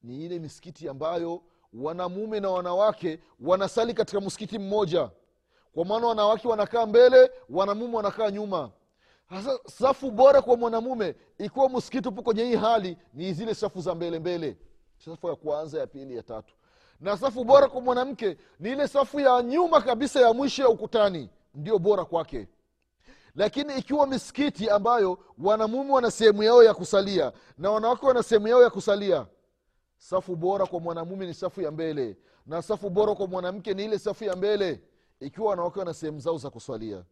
ni 0.02 0.24
ile 0.24 0.38
misikiti 0.38 0.88
ambayo 0.88 1.42
wanamume 1.72 2.40
na 2.40 2.50
wanawake 2.50 3.20
wanasali 3.40 3.94
katika 3.94 4.20
msikiti 4.20 4.58
mmoja 4.58 5.10
kwa 5.78 5.84
maana 5.84 6.06
wanawake 6.06 6.48
wanakaa 6.48 6.86
mbele 6.86 7.30
wanamume 7.50 7.96
wanakaa 7.96 8.30
nyuma. 8.30 8.70
Hasa 9.26 9.58
safu 9.66 10.10
bora 10.10 10.42
kwa 10.42 10.56
mwanamume 10.56 11.14
ikiwa 11.38 11.68
msikiti 11.68 12.08
upo 12.08 12.22
kwenye 12.22 12.44
hii 12.44 12.56
hali 12.56 12.96
ni 13.14 13.32
zile 13.32 13.54
safu 13.54 13.80
za 13.80 13.94
mbele 13.94 14.18
mbele. 14.18 14.56
Safu 15.04 15.28
ya 15.28 15.36
kwanza 15.36 15.78
ya 15.80 15.86
pili 15.86 16.16
ya 16.16 16.22
tatu. 16.22 16.54
Na 17.00 17.16
safu 17.16 17.44
bora 17.44 17.68
kwa 17.68 17.80
mwanamke 17.80 18.36
ni 18.60 18.70
ile 18.72 18.88
safu 18.88 19.20
ya 19.20 19.42
nyuma 19.42 19.80
kabisa 19.80 20.20
ya 20.20 20.32
mwisho 20.32 20.62
ya 20.62 20.68
ukutani. 20.68 21.30
Ndio 21.54 21.78
bora 21.78 22.04
kwake. 22.04 22.48
Lakini 23.34 23.76
ikiwa 23.78 24.06
misikiti 24.06 24.70
ambayo 24.70 25.18
wanamume 25.38 25.92
wana 25.92 26.10
sehemu 26.10 26.42
yao 26.42 26.64
ya 26.64 26.74
kusalia 26.74 27.32
na 27.58 27.70
wanawake 27.70 28.06
wana 28.06 28.22
sehemu 28.22 28.48
yao 28.48 28.62
ya 28.62 28.70
kusalia 28.70 29.26
safu 29.96 30.36
bora 30.36 30.66
kwa 30.66 30.80
mwanamume 30.80 31.26
ni 31.26 31.34
safu 31.34 31.60
ya 31.60 31.70
mbele. 31.70 32.16
Na 32.46 32.62
safu 32.62 32.90
bora 32.90 33.14
kwa 33.14 33.26
mwanamke 33.26 33.74
ni 33.74 33.84
ile 33.84 33.98
safu 33.98 34.24
ya 34.24 34.36
mbele 34.36 34.80
ikiwa 35.20 35.50
wanawake 35.50 35.78
wana 35.78 35.94
sehemu 35.94 36.20
zao 36.20 36.38
za 36.38 36.50
kuswalia. 36.50 37.04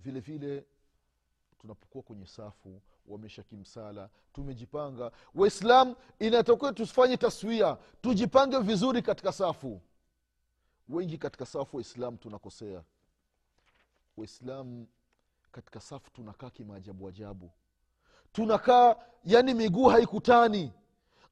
Vile 0.00 0.20
vile 0.20 0.64
tunapokuwa 1.60 2.02
kwenye 2.04 2.26
safu 2.26 2.80
wamesha 3.06 3.42
kimsala 3.42 4.10
tumejipanga. 4.32 5.12
Waislam 5.34 5.94
inatakiwa 6.18 6.72
tufanye 6.72 7.16
taswia 7.16 7.78
tujipange 8.02 8.58
vizuri 8.58 9.02
katika 9.02 9.32
safu. 9.32 9.80
Wengi 10.88 11.18
katika 11.18 11.46
safu 11.46 11.76
waislam 11.76 12.16
tunakosea. 12.16 12.82
Waislam 14.16 14.86
katika 15.52 15.80
safu 15.80 16.10
tunakaa 16.10 16.50
kimaajabu 16.50 17.08
ajabu. 17.08 17.50
Tunakaa 18.32 18.96
yani 19.24 19.54
miguu 19.54 19.88
haikutani 19.88 20.72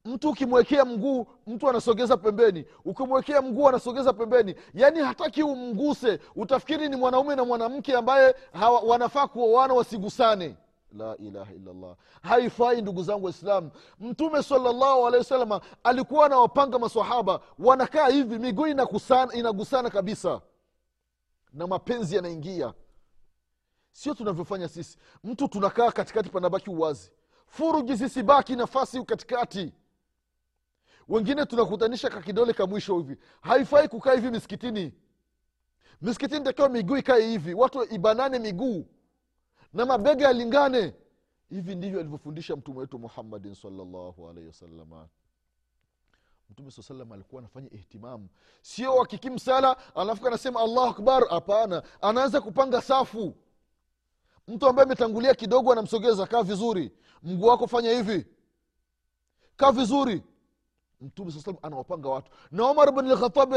mtu 0.05 0.29
ukimwekea 0.31 0.85
mguu 0.85 1.27
mtu 1.47 1.69
anasogeza 1.69 2.17
pembeni. 2.17 2.65
Ukimwekea 2.85 3.43
mguu 3.43 3.69
anasogeza 3.69 4.13
pembeni. 4.13 4.55
Yaani 4.75 4.99
hataki 5.01 5.43
umguse. 5.43 6.21
Utafikiri 6.37 6.89
ni 6.89 6.97
mwanaume 6.97 7.37
na 7.37 7.45
mwanamke 7.45 7.97
ambaye 7.97 8.35
hawa, 8.53 8.81
wanafaa 8.81 9.27
kuoana 9.29 9.75
wasigusane. 9.75 10.57
La 10.93 11.17
ilaha 11.17 11.53
illallah. 11.53 11.97
Haifai 12.23 12.83
ndugu 12.83 13.03
zangu 13.03 13.25
waislamu. 13.25 13.71
Mtume 14.01 14.43
salllahu 14.43 15.07
alehi 15.07 15.19
wasalama 15.19 15.61
alikuwa 15.85 16.27
anawapanga 16.27 16.79
masahaba 16.79 17.41
wanakaa 17.59 18.09
hivi 18.09 18.39
miguu 18.39 18.67
inagusana, 18.67 19.35
inagusana 19.35 19.91
kabisa. 19.91 20.41
Na 21.53 21.67
mapenzi 21.67 22.17
yanaingia. 22.17 22.73
Sio 23.93 24.15
tunavyofanya 24.15 24.69
sisi. 24.69 24.99
Mtu 25.25 25.49
tunakaa 25.49 25.91
katikati 25.91 26.29
panabaki 26.31 26.71
uwazi. 26.71 27.11
Furuji 27.47 27.95
zisibaki 27.95 28.57
nafasi 28.57 29.03
katikati 29.05 29.73
wengine 31.09 31.47
tunakutanisha 31.47 32.11
kakidole 32.11 32.53
ka 32.53 32.67
mwisho 32.67 32.99
hivi. 32.99 33.17
Haifai 33.41 33.89
kukaa 33.89 34.13
hivi 34.15 34.31
misikitini. 34.31 34.93
Misikitini 36.03 36.45
takiwa 36.45 36.69
miguu 36.69 36.97
ikae 36.97 37.27
hivi. 37.27 37.55
Watu 37.55 37.95
ibanane 37.95 38.39
miguu. 38.39 38.87
Na 39.73 39.87
mabega 39.87 40.25
yalingane. 40.27 40.95
Hivi 41.51 41.75
ndivyo 41.75 42.01
alivyofundisha 42.01 42.57
mtume 42.57 42.79
wetu 42.81 42.99
muhammadin 42.99 43.55
salllahu 43.55 44.25
wasalama 44.47 45.09
mtume 46.53 46.71
saa 46.71 47.15
alikuwa 47.15 47.41
anafanya 47.41 47.69
ihtimamu 47.73 48.29
sio 48.63 48.97
wakikimsala 48.97 49.77
anafika 49.97 50.29
anasema 50.29 50.61
allahu 50.61 50.87
akbar. 50.91 51.29
Hapana. 51.29 51.83
Anaanza 52.01 52.41
kupanga 52.41 52.81
safu. 52.83 53.35
Mtu 54.49 54.67
ambaye 54.67 54.87
ametangulia 54.87 55.35
kidogo 55.35 55.73
anamsogeza 55.73 56.27
kaa 56.27 56.43
vizuri. 56.43 56.93
Mguu 57.23 57.47
wako 57.47 57.67
fanya 57.67 57.91
hivi. 57.91 58.27
Kaa 59.57 59.73
vizuri 59.73 60.23
mtume 61.03 61.33
saa 61.33 61.53
anawapanga 61.63 62.09
watu. 62.09 62.31
Na 62.51 62.65
omar 62.65 62.93
bn 62.93 63.09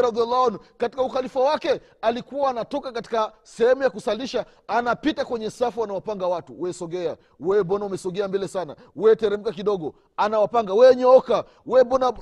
radiallahu 0.02 0.46
anhu 0.48 0.60
katika 0.78 1.02
ukhalifa 1.04 1.40
wake 1.40 1.82
alikuwa 2.02 2.50
anatoka 2.50 2.92
katika 2.92 3.34
sehemu 3.44 3.84
ya 3.84 3.90
kusalisha 3.90 4.46
anapita 4.68 5.26
kwenye 5.26 5.50
safu 5.50 5.84
anawapanga 5.84 6.28
watu. 6.28 6.62
We 6.62 6.74
sogea. 6.74 7.18
We 7.40 7.64
bona 7.64 7.86
umesogea 7.86 8.28
mbele 8.28 8.48
sana? 8.48 8.76
We 8.96 9.16
teremka 9.16 9.52
kidogo. 9.52 9.96
Anawapanga. 10.18 10.74
We 10.74 10.96
nyooka. 10.96 11.46
We 11.66 11.84
bona 11.84 12.14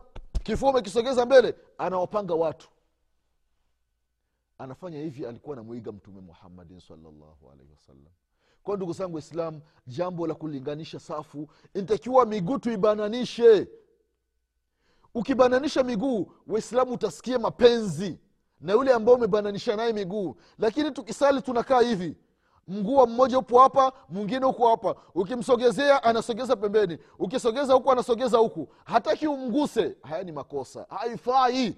kifua 0.43 0.69
umekisogeza 0.69 1.25
mbele? 1.25 1.55
Anawapanga 1.77 2.33
watu. 2.33 2.67
Anafanya 4.57 4.99
hivi 4.99 5.25
alikuwa 5.25 5.55
anamwiga 5.55 5.91
mtume 5.91 6.21
muhammadin 6.21 6.79
salllahu 6.79 7.51
alaihi 7.53 7.71
wasallam. 7.71 8.11
Kwao 8.63 8.77
ndugu 8.77 8.93
zangu 8.93 9.15
waislam 9.15 9.61
jambo 9.87 10.27
la 10.27 10.33
kulinganisha 10.33 10.99
safu 10.99 11.47
intakiwa 11.73 12.25
miguu 12.25 12.57
tuibananishe 12.57 13.67
ukibananisha 15.15 15.83
miguu 15.83 16.31
waislamu 16.47 16.93
utasikia 16.93 17.39
mapenzi 17.39 18.19
na 18.61 18.73
yule 18.73 18.93
ambao 18.93 19.15
umebananisha 19.15 19.75
naye 19.75 19.93
miguu. 19.93 20.35
Lakini 20.57 20.91
tukisali 20.91 21.41
tunakaa 21.41 21.81
hivi 21.81 22.17
mguu 22.67 23.07
mmoja 23.07 23.39
upo 23.39 23.59
hapa 23.59 23.93
mwingine 24.09 24.45
huko 24.45 24.69
hapa. 24.69 24.95
Ukimsogezea 25.15 26.03
anasogeza 26.03 26.55
pembeni. 26.55 26.97
Ukisogeza 27.19 27.73
huku 27.73 27.91
anasogeza 27.91 28.37
huku. 28.37 28.67
Hataki 28.85 29.27
umguse. 29.27 29.97
Haya 30.03 30.23
ni 30.23 30.31
makosa. 30.31 30.85
Haifai. 30.89 31.77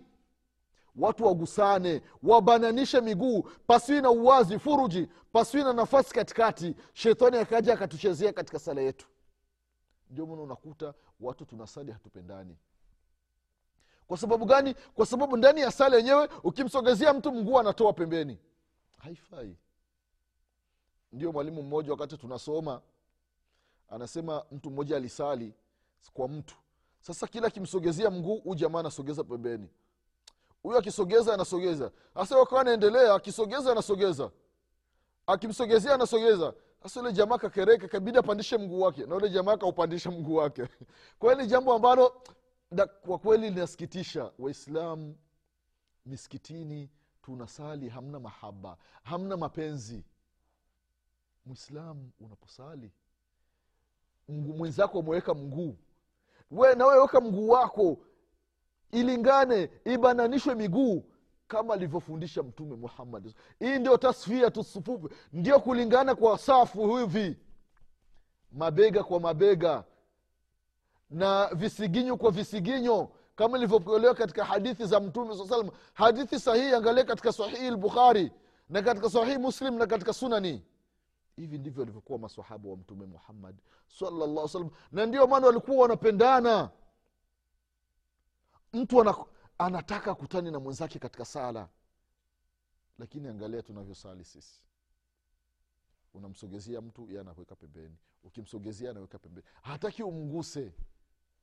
Watu 0.96 1.26
wagusane 1.26 2.02
wabananishe 2.24 3.02
miguu. 3.02 3.42
Pasiwi 3.68 4.02
na 4.02 4.10
uwazi 4.12 4.60
furuji. 4.60 5.08
Pasiwi 5.32 5.64
na 5.64 5.74
nafasi 5.74 6.14
katikati. 6.14 6.76
Shetani 6.94 7.38
akaja 7.38 7.74
akatuchezea 7.74 8.34
katika 8.34 8.60
sala 8.60 8.82
yetu. 8.82 9.08
Ndio 10.10 10.26
mana 10.26 10.42
unakuta 10.42 10.94
watu 11.20 11.46
tunasali 11.46 11.92
hatupendani 11.92 12.58
kwa 14.08 14.18
sababu 14.18 14.46
gani? 14.46 14.74
Kwa 14.96 15.06
sababu 15.06 15.38
ndani 15.38 15.62
ya 15.62 15.72
sala 15.72 15.98
yenyewe 15.98 16.30
ukimsogezea 16.44 17.14
mtu 17.14 17.32
mguu 17.32 17.60
anatoa 17.60 17.94
pembeni. 17.94 18.38
Haifai. 18.98 19.58
Ndio 21.12 21.32
mwalimu 21.32 21.64
mmoja 21.64 21.92
wakati 21.92 22.18
tunasoma 22.18 22.82
anasema 23.90 24.46
mtu 24.52 24.72
mmoja 24.72 24.96
alisali 24.98 25.54
kwa 26.14 26.28
mtu. 26.28 26.56
Sasa 27.00 27.28
kila 27.28 27.48
akimsogezea 27.48 28.10
mguu 28.10 28.38
huu 28.38 28.56
jamaa 28.56 28.80
anasogeza 28.80 29.24
pembeni. 29.24 29.70
Huyu 30.64 30.78
akisogeza 30.78 31.34
anasogeza. 31.34 31.92
Hasa 32.14 32.38
wakawa 32.38 32.62
anaendelea 32.62 33.14
akisogeza 33.14 33.72
anasogeza. 33.72 34.32
Akimsogezea 35.28 35.94
anasogeza. 35.96 36.54
Sasa 36.84 37.00
ule 37.00 37.12
jamaa 37.14 37.38
kakereka 37.38 37.88
kabidi 37.88 38.18
apandishe 38.18 38.58
mguu 38.58 38.82
wake. 38.82 39.06
Na 39.06 39.16
ule 39.16 39.30
jamaa 39.30 39.58
kaupandisha 39.58 40.12
mguu 40.12 40.36
wake. 40.36 40.68
Kwa 41.20 41.32
hiyo 41.34 41.44
ni 41.44 41.50
jambo 41.50 41.74
ambalo 41.74 42.22
kwa 43.02 43.20
kweli 43.20 43.50
linasikitisha 43.50 44.32
waislamu 44.40 45.16
miskitini 46.06 46.90
tunasali 47.22 47.90
hamna 47.90 48.20
mahaba 48.20 48.78
hamna 49.04 49.38
mapenzi. 49.38 50.04
Mwislamu 51.46 52.12
unaposali 52.20 52.92
mwenzako 54.28 55.00
ameweka 55.00 55.34
mguu. 55.34 55.78
We 56.52 56.76
naweweka 56.76 57.22
mguu 57.22 57.50
wako 57.50 57.98
ilingane 58.92 59.70
ibananishwe 59.86 60.56
miguu 60.56 61.04
kama 61.48 61.74
alivyofundisha 61.74 62.44
mtume 62.44 62.76
muhammad. 62.76 63.34
Hii 63.60 63.80
ndio 63.80 63.98
tasfia 63.98 64.52
tusufufu 64.52 65.10
ndio 65.34 65.60
kulingana 65.60 66.16
kwa 66.16 66.38
safu 66.38 66.98
hivi. 66.98 67.38
Mabega 68.52 69.04
kwa 69.04 69.20
mabega 69.20 69.84
na 71.16 71.50
visiginyo 71.54 72.18
kwa 72.18 72.32
visiginyo 72.32 73.12
kama 73.36 73.58
ilivyopokelewa 73.58 74.16
katika 74.16 74.46
hadithi 74.46 74.86
za 74.86 75.00
mtume 75.00 75.38
saa 75.38 75.46
salam 75.46 75.70
hadithi 75.94 76.40
sahihi 76.40 76.74
angalia 76.74 77.04
katika 77.04 77.32
sahihi 77.34 77.72
lbukhari 77.72 78.32
na 78.70 78.82
katika 78.82 79.10
sahihi 79.10 79.38
muslim 79.38 79.78
na 79.78 79.88
katika 79.88 80.14
sunani. 80.14 80.64
Hivi 81.36 81.58
ndivyo 81.58 81.80
walivyokuwa 81.82 82.20
masahaba 82.20 82.70
wa 82.70 82.78
mtume 82.78 83.06
muhammad 83.06 83.56
salllah 83.88 84.48
salam 84.50 84.70
na 84.92 85.06
ndio 85.06 85.28
maana 85.28 85.48
walikuwa 85.48 85.78
wanapendana. 85.78 86.70
Mtu 88.74 89.02
ana, 89.02 89.16
anataka 89.58 90.16
kutani 90.16 90.52
na 90.52 90.60
mwenzake 90.60 91.00
katika 91.00 91.26
sala. 91.26 91.70
Lakini 93.00 93.28
angalia 93.28 93.62
tunavyosali 93.62 94.24
sisi. 94.26 94.62
Unamsogezea 96.14 96.82
mtu 96.82 97.12
ye 97.12 97.20
anaweka 97.20 97.56
pembeni. 97.56 97.96
Ukimsogezea 98.24 98.92
anaweka 98.92 99.20
pembeni. 99.20 99.48
Hataki 99.62 100.04
umguse 100.04 100.74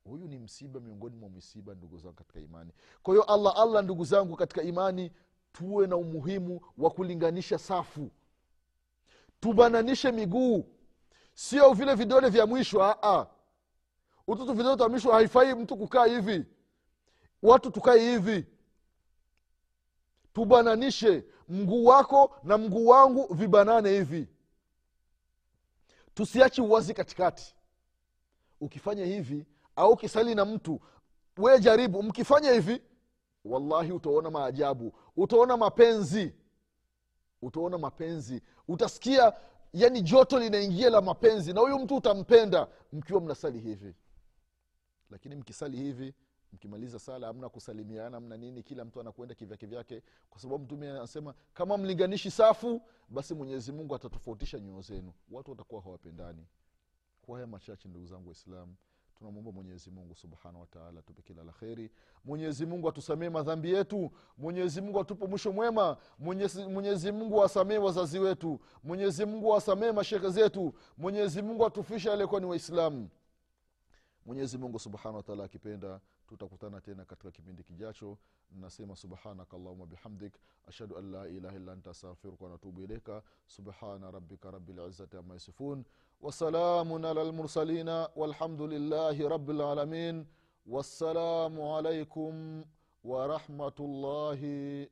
huyu 0.04 0.28
ni 0.28 0.38
msiba 0.38 0.80
miongoni 0.80 1.16
mwa 1.16 1.30
misiba 1.30 1.74
ndugu 1.74 1.98
zangu 1.98 2.14
katika 2.14 2.40
imani. 2.40 2.72
Kwa 3.02 3.14
hiyo 3.14 3.22
allah 3.24 3.54
allah 3.56 3.84
ndugu 3.84 4.04
zangu 4.04 4.36
katika 4.36 4.62
imani 4.62 5.12
tuwe 5.52 5.86
na 5.86 5.96
umuhimu 5.96 6.60
wa 6.78 6.90
kulinganisha 6.90 7.58
safu. 7.58 8.10
Tubananishe 9.40 10.12
miguu. 10.12 10.64
Sio 11.34 11.72
vile 11.72 11.94
vidole 11.94 12.28
vya 12.28 12.46
mwisho 12.46 12.82
aa. 12.82 13.26
Ututu 14.26 14.52
vidole 14.54 14.76
vya 14.76 14.88
mwisho 14.88 15.12
haifai 15.12 15.54
mtu 15.54 15.76
kukaa 15.76 16.04
hivi. 16.06 16.44
Watu 17.42 17.70
tukae 17.70 18.00
hivi. 18.10 18.46
Tubananishe 20.32 21.24
mguu 21.48 21.84
wako 21.84 22.36
na 22.42 22.58
mguu 22.58 22.86
wangu 22.86 23.34
vibanane 23.34 23.90
hivi. 23.90 24.28
Tusiachi 26.14 26.60
uwazi 26.60 26.94
katikati. 26.94 27.54
Ukifanya 28.60 29.04
hivi 29.04 29.46
au 29.76 29.92
ukisali 29.92 30.34
na 30.34 30.44
mtu 30.44 30.80
we 31.38 31.60
jaribu 31.60 32.02
mkifanya 32.02 32.52
hivi 32.52 32.82
wallahi 33.44 33.92
utaona 33.92 34.30
maajabu 34.30 34.92
utaona 35.16 35.56
mapenzi 35.56 36.34
utaona 37.42 37.78
mapenzi. 37.78 38.42
Utasikia 38.68 39.32
yani 39.72 40.02
joto 40.02 40.38
linaingia 40.38 40.90
la 40.90 41.00
mapenzi 41.00 41.52
na 41.52 41.60
huyu 41.60 41.78
mtu 41.78 41.96
utampenda 41.96 42.68
mkiwa 42.92 43.20
mnasali 43.20 43.60
hivi. 43.60 43.94
Lakini 45.10 45.34
mkisali 45.34 45.76
hivi 45.76 46.14
mkimaliza 46.52 46.98
sala 46.98 47.28
amna 47.28 47.48
kusalimiana 47.48 48.16
amna 48.16 48.36
nini 48.36 48.62
kila 48.62 48.84
mtu 48.84 49.00
anakwenda 49.00 49.34
kivyake 49.34 49.66
vyake 49.66 50.02
kwa 50.30 50.40
sababu 50.40 50.64
mtume 50.64 50.90
anasema 50.90 51.34
kama 51.54 51.76
mlinganishi 51.78 52.30
safu 52.30 52.82
basi 53.08 53.34
mwenyezi 53.34 53.72
mungu 53.72 53.94
atatofautisha 53.94 54.60
nyoo 54.60 54.80
zenu. 54.80 55.12
Watu 55.30 55.50
watakuwa 55.50 55.82
hawapendani. 55.82 56.46
Kwa 57.22 57.34
haya 57.34 57.46
machache 57.46 57.88
ndugu 57.88 58.06
zangu 58.06 58.28
waislamu 58.28 58.74
tunamwomba 59.22 59.52
mwenyezi 59.52 59.90
mungu 59.90 60.16
wataala 60.60 61.02
tupe 61.02 61.22
kila 61.22 61.44
la 61.44 61.52
kheri. 61.52 61.90
Mwenyezi 62.24 62.66
mungu 62.66 62.88
atusamee 62.88 63.28
madhambi 63.28 63.72
yetu. 63.72 64.10
Mwenyezi 64.38 64.80
mungu 64.80 65.00
atupe 65.00 65.26
mwisho 65.26 65.52
mwema. 65.52 65.96
Mwenyezi, 66.18 66.64
mwenyezi 66.64 67.12
mungu 67.12 67.44
asamee 67.44 67.78
wazazi 67.78 68.18
wetu. 68.18 68.60
Mwenyezi 68.84 69.24
mungu 69.24 69.56
asamee 69.56 69.92
mashekhe 69.92 70.30
zetu. 70.30 70.74
Mwenyezi 70.98 71.42
mungu 71.42 71.66
atufishe 71.66 72.12
aliyekuwa 72.12 72.40
ni 72.40 72.46
waislamu. 72.46 73.08
Mwenyezi 74.26 74.58
mungu 74.58 74.78
subhanahu 74.78 75.16
wataala 75.16 75.44
akipenda 75.44 76.00
tutakutana 76.28 76.80
tena 76.80 77.04
katika 77.04 77.30
kipindi 77.30 77.62
kijacho. 77.64 78.18
Nasema 78.60 78.96
subhanaka 78.96 79.56
allahuma 79.56 79.86
bihamdik 79.86 80.34
ashhadu 80.68 80.96
an 80.98 81.10
la 81.10 81.28
ilaha 81.28 81.56
illa 81.56 81.72
anta 81.72 81.90
astaghfiruka 81.90 82.44
wanatubu 82.44 82.82
ilaika 82.82 83.22
subhana 83.46 84.10
rabika 84.10 84.50
rabilizati 84.50 85.16
ama 85.16 85.34
yasifun. 85.34 85.84
Wasalamun 86.20 87.04
ala 87.04 87.24
lmursalina 87.24 88.08
walhamdulillahi 88.16 89.28
rabilalamin 89.28 90.26
wassalamu 90.66 91.76
alaikum 91.76 92.64
warahmatullahi 93.04 94.88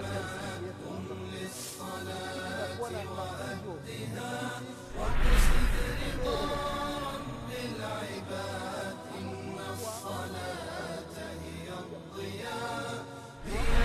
العباد 0.00 0.62
قم 0.86 1.06
للصلاة 1.32 2.80
وأهدها 2.80 4.50
وقصد 4.98 5.74
رضا 6.24 6.40
رب 7.06 7.50
العباد 7.64 8.96
إن 9.18 9.56
الصلاة 9.72 11.14
هي 11.44 11.68
الضياء 11.68 13.04
هي 13.46 13.75